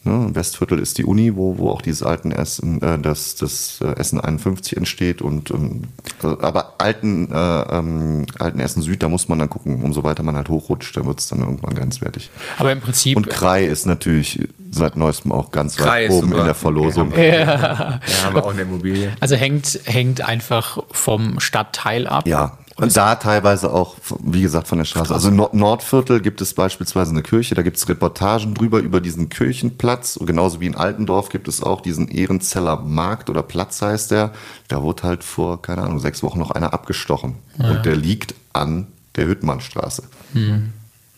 Ne? 0.05 0.29
Westviertel 0.33 0.77
ist 0.77 0.99
die 0.99 1.03
Uni, 1.03 1.35
wo, 1.35 1.57
wo 1.57 1.71
auch 1.71 1.81
dieses 1.81 2.03
Altenessen, 2.03 2.79
äh, 2.81 2.99
das, 2.99 3.35
das 3.35 3.81
äh, 3.81 3.99
Essen 3.99 4.21
51 4.21 4.77
entsteht. 4.77 5.21
Und 5.21 5.49
ähm, 5.49 5.81
äh, 6.23 6.27
aber 6.27 6.75
Alten, 6.77 7.31
äh, 7.31 7.35
ähm, 7.35 8.25
Altenessen 8.37 8.83
Süd, 8.83 9.01
da 9.01 9.09
muss 9.09 9.27
man 9.27 9.39
dann 9.39 9.49
gucken, 9.49 9.83
umso 9.83 10.03
weiter 10.03 10.21
man 10.21 10.35
halt 10.35 10.47
hochrutscht, 10.47 10.95
da 10.95 11.05
wird 11.05 11.19
es 11.19 11.27
dann 11.27 11.39
irgendwann 11.39 11.73
grenzwertig. 11.73 12.29
Aber 12.59 12.71
im 12.71 12.81
Prinzip. 12.81 13.17
Und 13.17 13.27
Krei 13.29 13.65
ist 13.65 13.87
natürlich 13.87 14.47
seit 14.69 14.95
neuestem 14.95 15.31
auch 15.31 15.49
ganz 15.51 15.75
Krai 15.75 16.05
weit 16.05 16.11
oben 16.11 16.27
super. 16.27 16.39
in 16.39 16.45
der 16.45 16.55
Verlosung. 16.55 17.13
Ja, 17.17 17.99
haben 18.25 18.35
wir 18.35 18.45
auch 18.45 18.51
eine 18.51 18.61
Immobilie. 18.61 19.11
Also 19.19 19.35
hängt, 19.35 19.79
hängt 19.85 20.21
einfach 20.21 20.83
vom 20.91 21.39
Stadtteil 21.39 22.05
ab. 22.05 22.27
Ja, 22.27 22.59
und 22.77 22.97
da 22.97 23.15
teilweise 23.15 23.71
auch, 23.71 23.95
wie 24.21 24.41
gesagt, 24.41 24.67
von 24.67 24.77
der 24.77 24.85
Straße. 24.85 25.13
Also 25.13 25.29
im 25.29 25.37
Nord 25.37 25.53
Nordviertel 25.53 26.19
gibt 26.19 26.41
es 26.41 26.53
beispielsweise 26.53 27.11
eine 27.11 27.23
Kirche, 27.23 27.55
da 27.55 27.61
gibt 27.61 27.77
es 27.77 27.87
Reportagen 27.87 28.53
drüber 28.53 28.79
über 28.79 28.99
diesen 28.99 29.29
Kirchenplatz. 29.29 30.17
Und 30.17 30.25
genauso 30.25 30.59
wie 30.59 30.65
in 30.67 30.75
Altendorf 30.75 31.29
gibt 31.29 31.47
es 31.47 31.63
auch 31.63 31.79
diesen 31.79 32.09
Ehrenzeller 32.09 32.81
Markt 32.81 33.29
oder 33.29 33.43
Platz 33.43 33.81
heißt 33.81 34.11
der. 34.11 34.33
Da 34.67 34.81
wurde 34.83 35.03
halt 35.03 35.23
vor, 35.23 35.61
keine 35.61 35.83
Ahnung, 35.83 35.99
sechs 35.99 36.21
Wochen 36.21 36.39
noch 36.39 36.51
einer 36.51 36.73
abgestochen. 36.73 37.35
Und 37.69 37.85
der 37.85 37.95
liegt 37.95 38.35
an 38.51 38.87
der 39.15 39.27
Hüttmannstraße. 39.27 40.03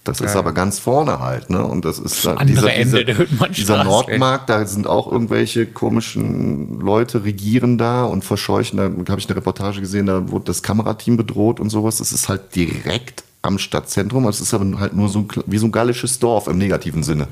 Das 0.08 0.22
ist 0.22 0.36
aber 0.36 0.54
ganz 0.54 0.80
vorne 0.80 1.20
halt, 1.20 1.50
ne? 1.50 1.64
Und 1.64 1.86
das 1.86 2.00
ist 2.00 2.26
dann 2.26 2.38
andere 2.38 2.72
Ende 2.72 3.00
Hüttmannstraße. 3.00 3.54
Dieser 3.54 3.84
Nordmarkt, 3.84 4.50
da 4.50 4.66
sind 4.66 4.88
auch 4.88 5.12
irgendwelche 5.12 5.66
komischen 5.66 6.80
Leute 6.80 7.24
regieren 7.24 7.78
da 7.78 8.06
und 8.06 8.24
verscheuchen. 8.24 8.78
Da 8.78 9.12
habe 9.12 9.20
ich 9.20 9.28
eine 9.28 9.36
Reportage 9.36 9.82
gesehen, 9.82 10.06
da 10.06 10.30
wurde 10.30 10.46
das 10.46 10.64
Kamerateam 10.64 11.18
bedroht 11.18 11.60
und 11.60 11.70
sowas. 11.70 11.98
Das 11.98 12.12
ist 12.12 12.30
halt 12.30 12.56
direkt 12.56 13.24
am 13.42 13.58
Stadtzentrum. 13.58 14.28
Es 14.28 14.42
ist 14.42 14.54
aber 14.54 14.80
halt 14.80 14.94
nur 14.94 15.10
so 15.10 15.20
ein, 15.20 15.28
wie 15.46 15.58
so 15.58 15.68
ein 15.68 15.72
gallisches 15.72 16.20
Dorf 16.20 16.48
im 16.48 16.58
negativen 16.58 17.04
Sinne. 17.04 17.28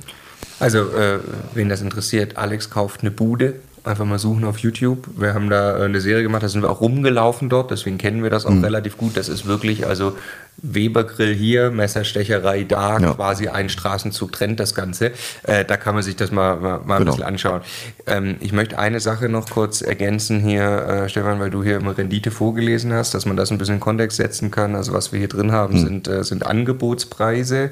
Also, 0.60 0.80
äh, 0.80 1.20
wen 1.54 1.70
das 1.70 1.82
interessiert, 1.82 2.38
Alex 2.38 2.70
kauft 2.70 3.02
eine 3.02 3.12
Bude. 3.12 3.56
Einfach 3.84 4.06
mal 4.06 4.18
suchen 4.18 4.46
auf 4.46 4.58
YouTube. 4.58 5.08
Wir 5.16 5.36
haben 5.36 5.50
da 5.50 5.78
äh, 5.78 5.84
eine 5.84 6.02
Serie 6.02 6.24
gemacht, 6.24 6.42
da 6.42 6.50
sind 6.50 6.64
wir 6.64 6.72
auch 6.72 6.82
rumgelaufen 6.82 7.50
dort, 7.50 7.70
deswegen 7.70 8.00
kennen 8.00 8.24
wir 8.24 8.32
das 8.32 8.46
auch 8.48 8.64
relativ 8.64 8.98
gut. 8.98 9.16
Das 9.16 9.30
ist 9.30 9.46
wirklich, 9.46 9.86
also 9.86 10.16
Webergrill 10.62 11.34
hier, 11.34 11.70
Messerstecherei 11.72 12.64
da, 12.64 12.98
Ja. 13.00 13.14
quasi 13.14 13.48
ein 13.48 13.70
Straßenzug 13.70 14.32
trennt 14.32 14.60
das 14.60 14.74
Ganze. 14.74 15.12
Äh, 15.44 15.66
da 15.66 15.78
kann 15.78 15.94
man 15.96 16.04
sich 16.04 16.16
das 16.16 16.32
mal, 16.32 16.56
mal, 16.58 16.80
mal 16.86 16.96
ein 16.96 17.00
Genau. 17.00 17.12
bisschen 17.12 17.24
anschauen. 17.28 17.62
Ähm, 18.08 18.36
ich 18.40 18.52
möchte 18.54 18.80
eine 18.80 19.00
Sache 19.00 19.30
noch 19.30 19.50
kurz 19.50 19.82
ergänzen 19.82 20.40
hier, 20.40 20.64
äh, 21.06 21.10
Stefan, 21.10 21.40
weil 21.40 21.50
du 21.50 21.64
hier 21.64 21.78
immer 21.78 21.98
Rendite 21.98 22.32
vorgelesen 22.32 22.94
hast, 22.94 23.14
dass 23.14 23.26
man 23.26 23.38
das 23.38 23.52
ein 23.52 23.58
bisschen 23.58 23.76
in 23.76 23.80
Kontext 23.82 24.18
setzen 24.18 24.52
kann. 24.52 24.76
Also 24.76 24.94
was 24.94 25.12
wir 25.12 25.20
hier 25.20 25.28
drin 25.30 25.52
haben, 25.52 25.78
sind, 25.80 26.08
äh, 26.08 26.24
sind 26.24 26.46
Angebotspreise. 26.46 27.72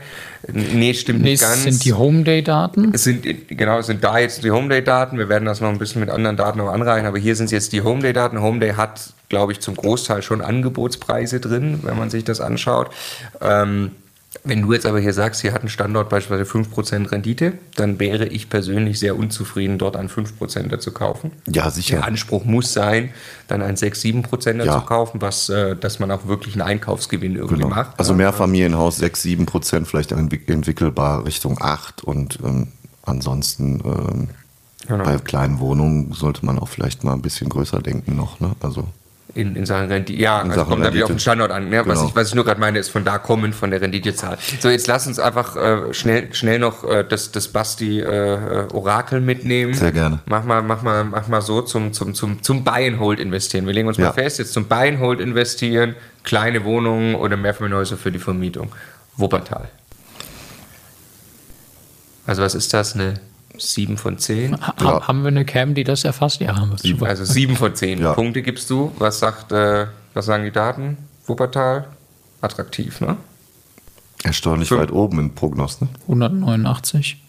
Nee, 0.52 0.94
stimmt 0.94 1.22
Nee, 1.22 1.32
nicht 1.32 1.42
ganz. 1.42 1.64
sind 1.64 1.84
die 1.86 1.94
Homeday-Daten. 1.94 2.96
Sind, 2.98 3.26
genau, 3.50 3.80
es 3.80 3.88
sind 3.88 4.04
da 4.04 4.18
jetzt 4.20 4.44
die 4.44 4.52
Homeday-Daten. 4.52 5.18
Wir 5.18 5.30
werden 5.30 5.46
das 5.46 5.62
noch 5.62 5.70
ein 5.70 5.78
bisschen 5.80 6.02
mit 6.02 6.10
anderen 6.10 6.38
Daten 6.38 6.58
noch 6.58 6.72
anreichen, 6.72 7.06
aber 7.08 7.18
hier 7.18 7.36
sind 7.36 7.46
es 7.46 7.52
jetzt 7.52 7.72
die 7.74 7.82
Homeday-Daten. 7.82 8.42
Homeday 8.42 8.74
hat, 8.74 9.14
glaube 9.34 9.52
ich, 9.52 9.60
zum 9.62 9.76
Großteil 9.76 10.22
schon 10.22 10.42
Angebotspreise 10.42 11.40
drin, 11.40 11.80
wenn 11.82 11.98
man 11.98 12.12
sich 12.12 12.24
das 12.24 12.40
anschaut. 12.40 12.92
Ähm, 13.42 13.90
wenn 14.44 14.62
du 14.62 14.74
jetzt 14.74 14.86
aber 14.86 15.00
hier 15.00 15.14
sagst, 15.14 15.42
hier 15.42 15.54
hat 15.54 15.64
ein 15.64 15.70
Standort 15.70 16.10
beispielsweise 16.10 16.44
5% 16.52 17.12
Rendite, 17.12 17.54
dann 17.76 18.00
wäre 18.00 18.28
ich 18.28 18.48
persönlich 18.50 19.00
sehr 19.00 19.18
unzufrieden, 19.18 19.78
dort 19.80 19.96
einen 19.96 20.10
5% 20.10 20.78
zu 20.80 20.92
kaufen. 20.92 21.32
Ja, 21.48 21.70
sicher. 21.72 21.98
Der 21.98 22.06
Anspruch 22.06 22.46
muss 22.46 22.74
sein, 22.74 23.10
dann 23.48 23.62
einen 23.64 23.78
6, 23.78 24.02
7% 24.02 24.64
Ja. 24.66 24.80
zu 24.80 24.86
kaufen, 24.86 25.20
was, 25.22 25.50
äh, 25.50 25.76
dass 25.76 25.98
man 26.00 26.12
auch 26.12 26.28
wirklich 26.28 26.54
einen 26.56 26.62
Einkaufsgewinn 26.64 27.36
irgendwie 27.36 27.64
Genau. 27.64 27.70
macht. 27.70 27.98
Also 28.00 28.14
Ja. 28.14 28.18
Mehrfamilienhaus 28.18 28.98
6, 28.98 29.22
7 29.24 29.46
Prozent, 29.48 29.88
vielleicht 29.88 30.14
auch 30.14 30.18
entwick- 30.18 30.48
entwickelbar 30.52 31.26
Richtung 31.26 31.58
8 31.60 32.04
und 32.04 32.38
ähm, 32.44 32.68
ansonsten 33.04 33.82
ähm, 33.86 34.30
Genau. 34.88 35.06
bei 35.06 35.18
kleinen 35.20 35.60
Wohnungen 35.60 36.12
sollte 36.12 36.46
man 36.46 36.60
auch 36.60 36.68
vielleicht 36.68 37.04
mal 37.06 37.14
ein 37.14 37.22
bisschen 37.22 37.48
größer 37.50 37.82
denken 37.82 38.18
noch. 38.18 38.42
Ne? 38.42 38.52
Also 38.62 38.86
In, 39.36 39.56
in 39.56 39.66
Sachen 39.66 39.88
Rendite. 39.88 40.22
Ja, 40.22 40.40
also 40.42 40.54
Sachen 40.54 40.70
kommt 40.82 40.94
wieder 40.94 41.06
auf 41.06 41.10
den 41.10 41.18
Standort 41.18 41.50
an. 41.52 41.68
Ne? 41.70 41.80
Was, 41.88 41.98
Genau. 41.98 42.10
ich, 42.10 42.16
was 42.16 42.28
ich 42.28 42.36
nur 42.36 42.46
gerade 42.46 42.60
meine, 42.60 42.78
ist 42.78 42.90
von 42.90 43.04
da 43.04 43.18
kommen, 43.18 43.52
von 43.52 43.72
der 43.72 43.82
Renditezahl. 43.82 44.38
So, 44.60 44.70
jetzt 44.70 44.86
lass 44.86 45.08
uns 45.08 45.18
einfach 45.18 45.56
äh, 45.56 45.92
schnell, 45.92 46.32
schnell 46.36 46.60
noch 46.60 46.84
äh, 46.84 47.04
das, 47.04 47.32
das 47.32 47.48
Basti 47.48 48.00
äh, 48.00 48.66
äh, 48.66 49.20
mitnehmen. 49.20 49.74
Sehr 49.74 49.92
gerne. 49.92 50.20
Mach 50.28 50.44
mal, 50.44 50.62
mach 50.62 50.84
mal, 50.84 51.04
mach 51.04 51.28
mal 51.28 51.42
so 51.42 51.64
zum, 51.64 51.94
zum, 51.94 52.14
zum, 52.14 52.44
zum 52.44 52.64
Buy 52.64 52.88
and 52.88 53.00
Hold 53.00 53.20
investieren. 53.20 53.66
Wir 53.66 53.74
legen 53.74 53.88
uns 53.88 53.98
Ja. 53.98 54.06
mal 54.08 54.14
fest, 54.14 54.38
jetzt 54.38 54.54
zum 54.54 54.66
Buy 54.68 54.88
and 54.90 55.00
Hold 55.00 55.20
investieren, 55.20 55.96
kleine 56.24 56.64
Wohnungen 56.64 57.16
oder 57.16 57.36
Mehrfamilienhäuser 57.36 57.98
für 57.98 58.12
die 58.12 58.20
Vermietung. 58.20 58.72
Wuppertal. 59.18 59.68
Also 62.28 62.42
was 62.44 62.54
ist 62.56 62.72
das? 62.74 62.94
Eine 62.94 63.16
7 63.58 63.98
von 63.98 64.18
10? 64.18 64.60
Ha 64.66 64.74
Ja. 64.82 65.08
Haben 65.08 65.22
wir 65.24 65.28
eine 65.30 65.46
Cam, 65.46 65.74
die 65.76 65.84
das 65.84 66.04
erfasst? 66.04 66.42
Ja, 66.42 66.56
haben 66.56 66.72
wir. 66.72 66.78
Super. 66.78 67.06
Also 67.08 67.24
7 67.26 67.56
von 67.56 67.76
10 67.76 68.00
Ja. 68.00 68.14
Punkte 68.14 68.42
gibst 68.42 68.70
du. 68.70 68.92
Was 68.98 69.20
sagt, 69.20 69.52
äh, 69.52 69.88
was 70.14 70.26
sagen 70.26 70.44
die 70.44 70.52
Daten? 70.52 70.98
Wuppertal? 71.28 71.88
Attraktiv, 72.42 73.00
ne? 73.02 73.18
erstaunlich 74.24 74.70
Fünf- 74.70 74.82
weit 74.82 74.92
oben 74.92 75.20
in 75.20 75.36
Prognos. 75.36 75.82
Ne? 75.82 75.90
189. 76.08 77.22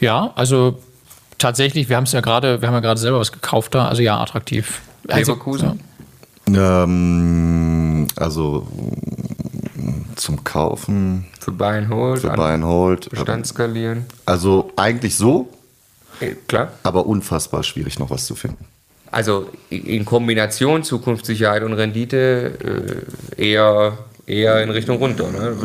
Ja, 0.00 0.32
also 0.36 0.78
tatsächlich, 1.38 1.88
wir 1.90 1.96
haben 1.96 2.04
es 2.04 2.12
ja 2.12 2.20
gerade, 2.22 2.60
wir 2.62 2.68
haben 2.68 2.74
ja 2.74 2.80
gerade 2.80 2.98
selber 3.00 3.20
was 3.20 3.30
gekauft 3.32 3.74
da, 3.74 3.88
also 3.88 4.00
ja, 4.02 4.18
attraktiv. 4.20 4.80
Also, 5.08 5.32
Leverkusen? 5.32 5.80
Ähm, 6.48 8.06
also 8.16 8.66
mm, 9.76 10.16
zum 10.16 10.42
Kaufen 10.44 11.26
Für 11.40 11.52
Buy 11.52 11.78
and 11.78 11.88
Hold? 11.90 12.20
für 12.20 12.30
Buy 12.30 12.52
and 12.54 12.64
Hold. 12.64 13.10
Bestand 13.10 13.46
skalieren? 13.46 14.04
Also 14.26 14.70
eigentlich 14.76 15.16
so, 15.16 15.48
Äh, 15.52 15.56
klar. 16.48 16.72
aber 16.82 17.06
unfassbar 17.06 17.62
schwierig 17.62 17.98
noch 17.98 18.10
was 18.10 18.26
zu 18.26 18.34
finden. 18.34 18.64
Also 19.12 19.48
in 19.70 20.04
Kombination 20.04 20.84
Zukunftssicherheit 20.84 21.62
und 21.64 21.72
Rendite 21.72 23.04
äh, 23.36 23.42
eher, 23.42 23.98
eher 24.26 24.62
in 24.62 24.70
Richtung 24.70 24.98
runter. 24.98 25.28
Ne? 25.32 25.56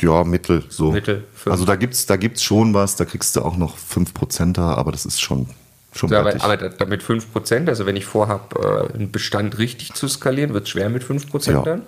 Ja, 0.00 0.24
Mittel 0.24 0.64
so. 0.68 0.90
Mittel. 0.90 1.24
Also 1.46 1.64
da 1.64 1.76
gibt's, 1.76 2.06
da 2.06 2.16
gibt's 2.16 2.42
schon 2.42 2.74
was, 2.74 2.96
da 2.96 3.04
kriegst 3.04 3.36
du 3.36 3.42
auch 3.42 3.56
noch 3.56 3.76
5% 3.78 4.54
da, 4.54 4.74
aber 4.74 4.90
das 4.90 5.06
ist 5.06 5.20
schon, 5.20 5.46
schon 5.92 6.08
so, 6.08 6.16
aber, 6.16 6.34
aber 6.42 6.56
da- 6.56 6.68
damit 6.70 7.02
5%, 7.04 7.68
also 7.68 7.86
wenn 7.86 7.94
ich 7.94 8.06
vorhabe, 8.06 8.88
äh, 8.90 8.94
einen 8.96 9.12
Bestand 9.12 9.58
richtig 9.58 9.94
zu 9.94 10.08
skalieren, 10.08 10.52
wird 10.52 10.64
es 10.64 10.70
schwer 10.70 10.88
mit 10.90 11.04
5% 11.04 11.52
Ja. 11.52 11.62
dann. 11.62 11.82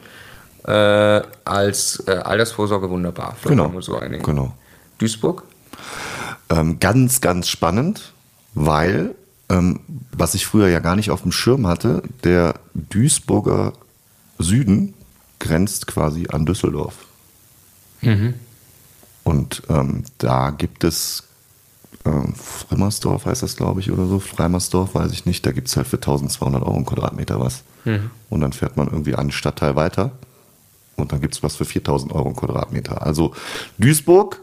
Äh, 0.65 1.27
als 1.45 2.05
äh, 2.07 2.13
Altersvorsorge 2.13 2.89
wunderbar. 2.89 3.37
Vielleicht 3.41 3.59
Genau. 3.61 3.81
So. 3.81 3.99
Genau. 3.99 4.55
Duisburg? 4.99 5.43
Ähm, 6.53 6.79
ganz, 6.79 7.21
ganz 7.21 7.49
spannend. 7.49 8.13
Weil, 8.55 9.15
ähm, 9.49 9.81
was 10.13 10.35
ich 10.35 10.47
früher 10.47 10.69
ja 10.69 10.81
gar 10.81 10.95
nicht 10.95 11.11
auf 11.11 11.23
dem 11.23 11.33
Schirm 11.33 11.67
hatte, 11.67 12.03
der 12.23 12.55
Duisburger 12.75 13.73
Süden 14.39 14.95
grenzt 15.39 15.87
quasi 15.87 16.27
an 16.31 16.45
Düsseldorf. 16.45 16.95
Und 19.25 19.63
ähm, 19.69 20.05
da 20.19 20.51
gibt 20.51 20.85
es 20.85 21.25
ähm, 22.05 22.35
Frimmersdorf, 22.35 23.27
heißt 23.27 23.43
das, 23.43 23.57
glaube 23.57 23.81
ich, 23.81 23.91
oder 23.91 24.07
so. 24.07 24.19
Freimersdorf, 24.19 24.95
weiß 24.95 25.13
ich 25.13 25.25
nicht. 25.25 25.47
Da 25.47 25.53
gibt 25.53 25.69
es 25.69 25.77
halt 25.77 25.87
für 25.87 25.97
1200 25.97 26.63
Euro 26.63 26.75
einen 26.75 26.87
Quadratmeter 26.87 27.41
was. 27.41 27.63
Und 28.31 28.41
dann 28.41 28.53
fährt 28.53 28.77
man 28.77 28.89
irgendwie 28.89 29.15
einen 29.15 29.33
Stadtteil 29.33 29.77
weiter. 29.77 30.13
Und 30.97 31.13
dann 31.13 31.21
gibt 31.21 31.35
es 31.35 31.43
was 31.43 31.57
für 31.57 31.65
4000 31.65 32.13
Euro 32.13 32.27
einen 32.27 32.37
Quadratmeter. 32.37 33.07
Also 33.07 33.35
Duisburg, 33.79 34.41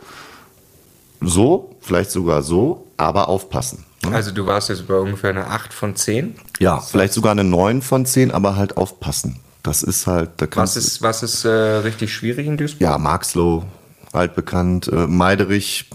so, 1.21 1.75
vielleicht 1.81 2.11
sogar 2.11 2.41
so, 2.43 2.85
aber 2.97 3.27
aufpassen. 3.29 3.85
ne? 4.05 4.15
Also 4.15 4.31
du 4.31 4.45
warst 4.45 4.69
jetzt 4.69 4.87
bei 4.87 4.95
ungefähr 4.95 5.31
einer 5.31 5.49
8 5.51 5.73
von 5.73 5.95
10. 5.95 6.35
Ja, 6.59 6.79
vielleicht 6.79 7.13
sogar 7.13 7.31
eine 7.31 7.43
9 7.43 7.81
von 7.81 8.05
10, 8.05 8.31
aber 8.31 8.55
halt 8.55 8.77
aufpassen. 8.77 9.39
Das 9.63 9.83
ist 9.83 10.07
halt, 10.07 10.29
da 10.37 10.45
Was 10.45 10.49
kannst 10.51 10.75
du- 10.75 10.79
ist, 10.79 11.01
was 11.01 11.23
ist 11.23 11.45
äh, 11.45 11.49
richtig 11.49 12.13
schwierig 12.13 12.47
in 12.47 12.55
Duisburg? 12.57 12.81
Ja, 12.81 12.97
Marxloh, 12.97 13.65
altbekannt, 14.13 14.87
äh, 14.87 15.05
Meiderich, 15.07 15.89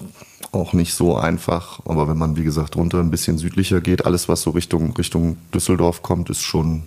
auch 0.53 0.73
nicht 0.75 0.95
so 0.95 1.17
einfach. 1.17 1.81
Aber 1.87 2.07
wenn 2.07 2.19
man, 2.19 2.37
wie 2.37 2.45
gesagt, 2.45 2.77
runter 2.77 3.01
ein 3.01 3.11
bisschen 3.11 3.39
südlicher 3.39 3.81
geht, 3.81 4.05
alles, 4.07 4.29
was 4.29 4.43
so 4.43 4.51
Richtung, 4.51 4.95
Richtung 4.97 5.39
Düsseldorf 5.55 6.03
kommt, 6.03 6.29
ist 6.31 6.43
schon 6.43 6.85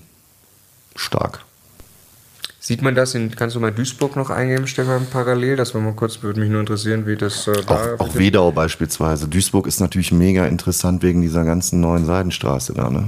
stark. 0.95 1.43
Sieht 2.67 2.82
man 2.82 2.95
das 2.95 3.15
in, 3.15 3.32
kannst 3.34 3.56
du 3.56 3.62
mal 3.62 3.71
Duisburg 3.71 4.17
noch 4.17 4.30
eingeben, 4.30 4.67
Stefan, 4.67 5.08
parallel? 5.10 5.56
Das 5.56 5.73
war 5.73 5.80
mal 5.80 5.93
kurz, 5.93 6.21
würde 6.21 6.41
mich 6.41 6.49
nur 6.49 6.60
interessieren, 6.60 7.08
wie 7.08 7.15
das 7.15 7.47
äh, 7.47 7.63
da 7.65 7.93
Auch, 7.93 8.01
auch 8.01 8.15
Wedau 8.15 8.51
beispielsweise. 8.51 9.30
Duisburg 9.30 9.67
ist 9.67 9.80
natürlich 9.80 10.12
mega 10.12 10.45
interessant 10.45 11.01
wegen 11.01 11.21
dieser 11.21 11.45
ganzen 11.45 11.80
neuen 11.80 12.06
Seidenstraße 12.06 12.73
da, 12.73 12.89
ne? 12.89 13.08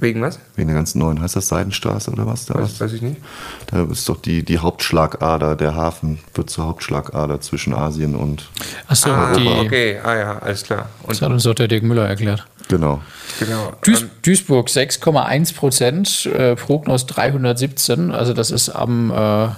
Wegen 0.00 0.22
was? 0.22 0.38
Wegen 0.54 0.68
der 0.68 0.76
ganzen 0.76 1.00
neuen, 1.00 1.20
heißt 1.20 1.34
das 1.34 1.48
Seidenstraße 1.48 2.12
oder 2.12 2.24
was? 2.26 2.46
Da, 2.46 2.54
Weiß, 2.54 2.80
weiß 2.80 2.92
ich 2.92 3.02
nicht. 3.02 3.20
da 3.66 3.82
ist 3.82 4.08
doch 4.08 4.20
die, 4.22 4.44
die 4.44 4.58
Hauptschlagader, 4.58 5.56
der 5.56 5.74
Hafen 5.74 6.20
wird 6.34 6.50
zur 6.50 6.66
Hauptschlagader 6.66 7.40
zwischen 7.40 7.74
Asien 7.74 8.14
und, 8.14 8.48
Achso, 8.86 9.10
Ah, 9.10 9.32
die, 9.36 9.48
okay, 9.48 9.98
ah 10.04 10.16
ja, 10.16 10.38
alles 10.38 10.62
klar. 10.62 10.88
das 11.06 11.18
Und 11.18 11.24
hat 11.26 11.32
uns 11.32 11.42
doch 11.42 11.54
der 11.54 11.66
Dirk 11.66 11.82
Müller 11.82 12.06
erklärt. 12.06 12.46
genau. 12.68 13.00
genau. 13.40 13.72
Duis 13.82 14.02
ähm, 14.02 14.10
Duisburg 14.22 14.68
6,1 14.68 15.54
Prozent, 15.56 16.26
äh, 16.26 16.54
Prognos 16.54 17.06
317, 17.06 18.12
also 18.12 18.32
das 18.34 18.52
ist 18.52 18.68
am, 18.68 19.10
äh, 19.10 19.48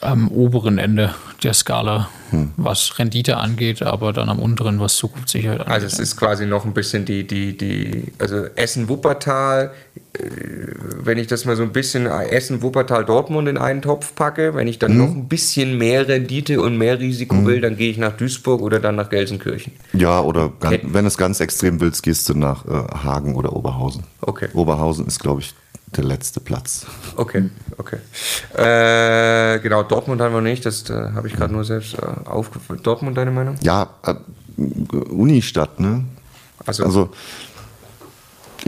am 0.00 0.28
oberen 0.28 0.78
Ende 0.78 1.12
der 1.44 1.54
Skala, 1.54 2.08
was 2.56 2.98
Rendite 2.98 3.36
angeht, 3.36 3.82
aber 3.82 4.12
dann 4.12 4.28
am 4.28 4.38
unteren, 4.38 4.80
was 4.80 4.96
Zukunftssicherheit 4.96 5.60
angeht. 5.60 5.72
Also 5.72 5.86
es 5.86 5.98
ist 5.98 6.16
quasi 6.16 6.46
noch 6.46 6.64
ein 6.64 6.72
bisschen 6.72 7.04
die, 7.04 7.26
die, 7.26 7.56
die, 7.56 8.12
also 8.18 8.46
Essen-Wuppertal, 8.56 9.70
äh, 10.14 10.18
wenn 11.02 11.18
ich 11.18 11.26
das 11.26 11.44
mal 11.44 11.54
so 11.54 11.62
ein 11.62 11.72
bisschen 11.72 12.06
äh, 12.06 12.28
Essen-Wuppertal-Dortmund 12.30 13.48
in 13.48 13.58
einen 13.58 13.82
Topf 13.82 14.14
packe, 14.14 14.54
wenn 14.54 14.66
ich 14.66 14.78
dann 14.78 14.96
noch 14.96 15.10
ein 15.10 15.28
bisschen 15.28 15.78
mehr 15.78 16.08
Rendite 16.08 16.60
und 16.60 16.78
mehr 16.78 16.98
Risiko 16.98 17.44
will, 17.46 17.60
dann 17.60 17.76
gehe 17.76 17.90
ich 17.90 17.98
nach 17.98 18.12
Duisburg 18.12 18.62
oder 18.62 18.80
dann 18.80 18.96
nach 18.96 19.10
Gelsenkirchen. 19.10 19.72
Ja, 19.92 20.20
oder 20.20 20.52
ganz, 20.58 20.78
wenn 20.82 21.06
es 21.06 21.16
ganz 21.16 21.40
extrem 21.40 21.80
willst, 21.80 22.02
gehst 22.02 22.28
du 22.28 22.34
nach 22.34 22.66
äh, 22.66 22.70
Hagen 23.04 23.36
oder 23.36 23.54
Oberhausen. 23.54 24.04
Okay. 24.20 24.48
Oberhausen 24.54 25.06
ist, 25.06 25.20
glaube 25.20 25.42
ich, 25.42 25.54
der 25.96 26.04
letzte 26.04 26.40
Platz. 26.40 26.86
Okay, 27.16 27.50
okay. 27.78 27.98
Äh, 28.54 29.60
genau, 29.60 29.82
Dortmund 29.82 30.20
haben 30.20 30.34
wir 30.34 30.40
nicht, 30.40 30.66
das 30.66 30.88
äh, 30.90 30.94
habe 31.14 31.28
ich 31.28 31.34
gerade 31.34 31.52
nur 31.52 31.64
selbst 31.64 31.94
äh, 31.94 32.06
aufgeführt. 32.24 32.86
Dortmund, 32.86 33.16
deine 33.16 33.30
Meinung? 33.30 33.56
Ja, 33.62 33.90
äh, 34.04 34.14
Unistadt, 35.10 35.80
ne? 35.80 36.04
Also, 36.66 36.84
Also 36.84 37.10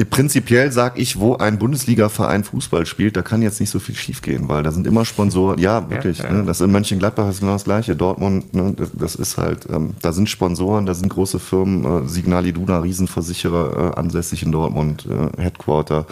prinzipiell 0.05 0.73
sag 0.73 0.99
ich, 0.99 1.19
wo 1.19 1.37
ein 1.37 1.59
Bundesliga-Verein 1.59 2.45
Fußball 2.45 2.85
spielt, 2.85 3.17
da 3.17 3.23
kann 3.23 3.41
jetzt 3.41 3.61
nicht 3.61 3.71
so 3.71 3.79
viel 3.79 3.95
schiefgehen, 3.95 4.49
weil 4.49 4.63
da 4.63 4.71
sind 4.71 4.87
immer 4.87 5.05
Sponsoren. 5.05 5.59
Ja, 5.59 5.89
wirklich. 5.89 6.19
ja. 6.19 6.31
Ne? 6.31 6.45
Das 6.45 6.61
in 6.61 6.71
Mönchengladbach 6.71 7.29
ist 7.31 7.41
genau 7.41 7.55
das 7.55 7.65
Gleiche. 7.65 7.97
Dortmund, 7.97 8.55
ne? 8.55 8.75
das, 8.77 8.91
das 8.93 9.15
ist 9.15 9.39
halt, 9.39 9.67
ähm, 9.73 9.95
da 10.03 10.13
sind 10.13 10.29
Sponsoren, 10.29 10.85
da 10.85 10.93
sind 10.93 11.09
große 11.09 11.39
Firmen, 11.39 12.05
äh, 12.05 12.09
Signal 12.09 12.47
Iduna, 12.47 12.81
Riesenversicherer, 12.81 13.93
äh, 13.95 13.99
ansässig 13.99 14.43
in 14.43 14.53
Dortmund, 14.53 15.07
äh, 15.07 15.43
Headquarter. 15.43 16.07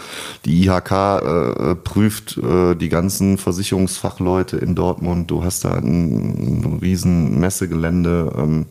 Die 0.45 0.65
IHK 0.65 0.91
äh, 0.91 1.75
prüft 1.75 2.37
äh, 2.37 2.75
die 2.75 2.89
ganzen 2.89 3.37
Versicherungsfachleute 3.37 4.57
in 4.57 4.73
Dortmund. 4.73 5.29
Du 5.29 5.43
hast 5.43 5.63
da 5.63 5.73
ein, 5.73 6.63
ein 6.63 6.79
riesen 6.81 7.39
Messegelände. 7.39 8.33
Ähm, 8.35 8.65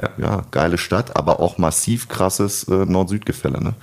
Ja. 0.00 0.10
ja, 0.16 0.42
geile 0.50 0.78
Stadt, 0.78 1.16
aber 1.16 1.40
auch 1.40 1.58
massiv 1.58 2.08
krasses 2.08 2.64
äh, 2.64 2.86
Nord-Süd-Gefälle. 2.86 3.62
Ne? 3.62 3.74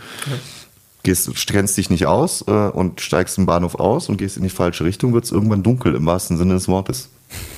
Gehst, 1.04 1.30
trennst 1.48 1.78
dich 1.78 1.90
nicht 1.90 2.08
aus 2.08 2.44
äh, 2.48 2.52
und 2.52 3.02
steigst 3.02 3.38
im 3.38 3.46
Bahnhof 3.46 3.76
aus 3.76 4.10
und 4.10 4.18
gehst 4.18 4.38
in 4.38 4.44
die 4.44 4.50
falsche 4.50 4.86
Richtung, 4.86 5.14
wird 5.14 5.26
es 5.26 5.32
irgendwann 5.32 5.64
dunkel 5.64 5.96
im 5.96 6.06
wahrsten 6.06 6.38
Sinne 6.38 6.56
des 6.56 6.68
Wortes. 6.68 7.10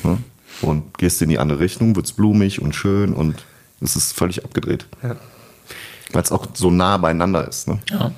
Ne? 0.03 0.17
Und 0.61 0.97
gehst 0.97 1.21
in 1.21 1.29
die 1.29 1.39
andere 1.39 1.59
Richtung, 1.59 1.95
wird 1.95 2.05
es 2.05 2.11
blumig 2.11 2.61
und 2.61 2.75
schön 2.75 3.13
und 3.13 3.43
es 3.79 3.95
ist 3.95 4.13
völlig 4.13 4.43
abgedreht. 4.43 4.85
Ja. 5.01 5.15
Weil 6.11 6.21
es 6.21 6.31
auch 6.31 6.45
so 6.53 6.69
nah 6.69 6.97
beieinander 6.97 7.47
ist. 7.47 7.67
Ne? 7.67 7.79
ja. 7.89 8.11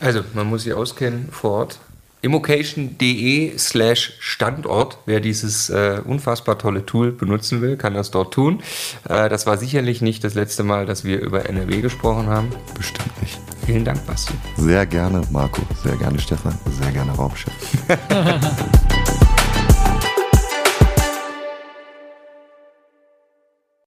Also, 0.00 0.20
man 0.34 0.46
muss 0.48 0.64
sich 0.64 0.74
auskennen 0.74 1.28
vor 1.30 1.50
Ort. 1.52 1.80
Immocation.de 2.24 3.58
slash 3.58 4.14
Standort. 4.18 4.98
Wer 5.04 5.20
dieses 5.20 5.68
äh, 5.68 6.00
unfassbar 6.04 6.58
tolle 6.58 6.86
Tool 6.86 7.12
benutzen 7.12 7.60
will, 7.60 7.76
kann 7.76 7.92
das 7.92 8.10
dort 8.10 8.32
tun. 8.32 8.62
Äh, 9.08 9.28
das 9.28 9.46
war 9.46 9.58
sicherlich 9.58 10.00
nicht 10.00 10.24
das 10.24 10.34
letzte 10.34 10.62
Mal, 10.62 10.86
dass 10.86 11.04
wir 11.04 11.20
über 11.20 11.48
NRW 11.48 11.82
gesprochen 11.82 12.28
haben. 12.28 12.48
Bestimmt 12.74 13.20
nicht. 13.20 13.38
Vielen 13.66 13.84
Dank, 13.84 14.06
Basti. 14.06 14.32
Sehr 14.56 14.86
gerne, 14.86 15.22
Marco. 15.30 15.60
Sehr 15.82 15.96
gerne, 15.96 16.18
Stefan. 16.18 16.58
Sehr 16.80 16.92
gerne, 16.92 17.12
Raumschiff. 17.12 17.52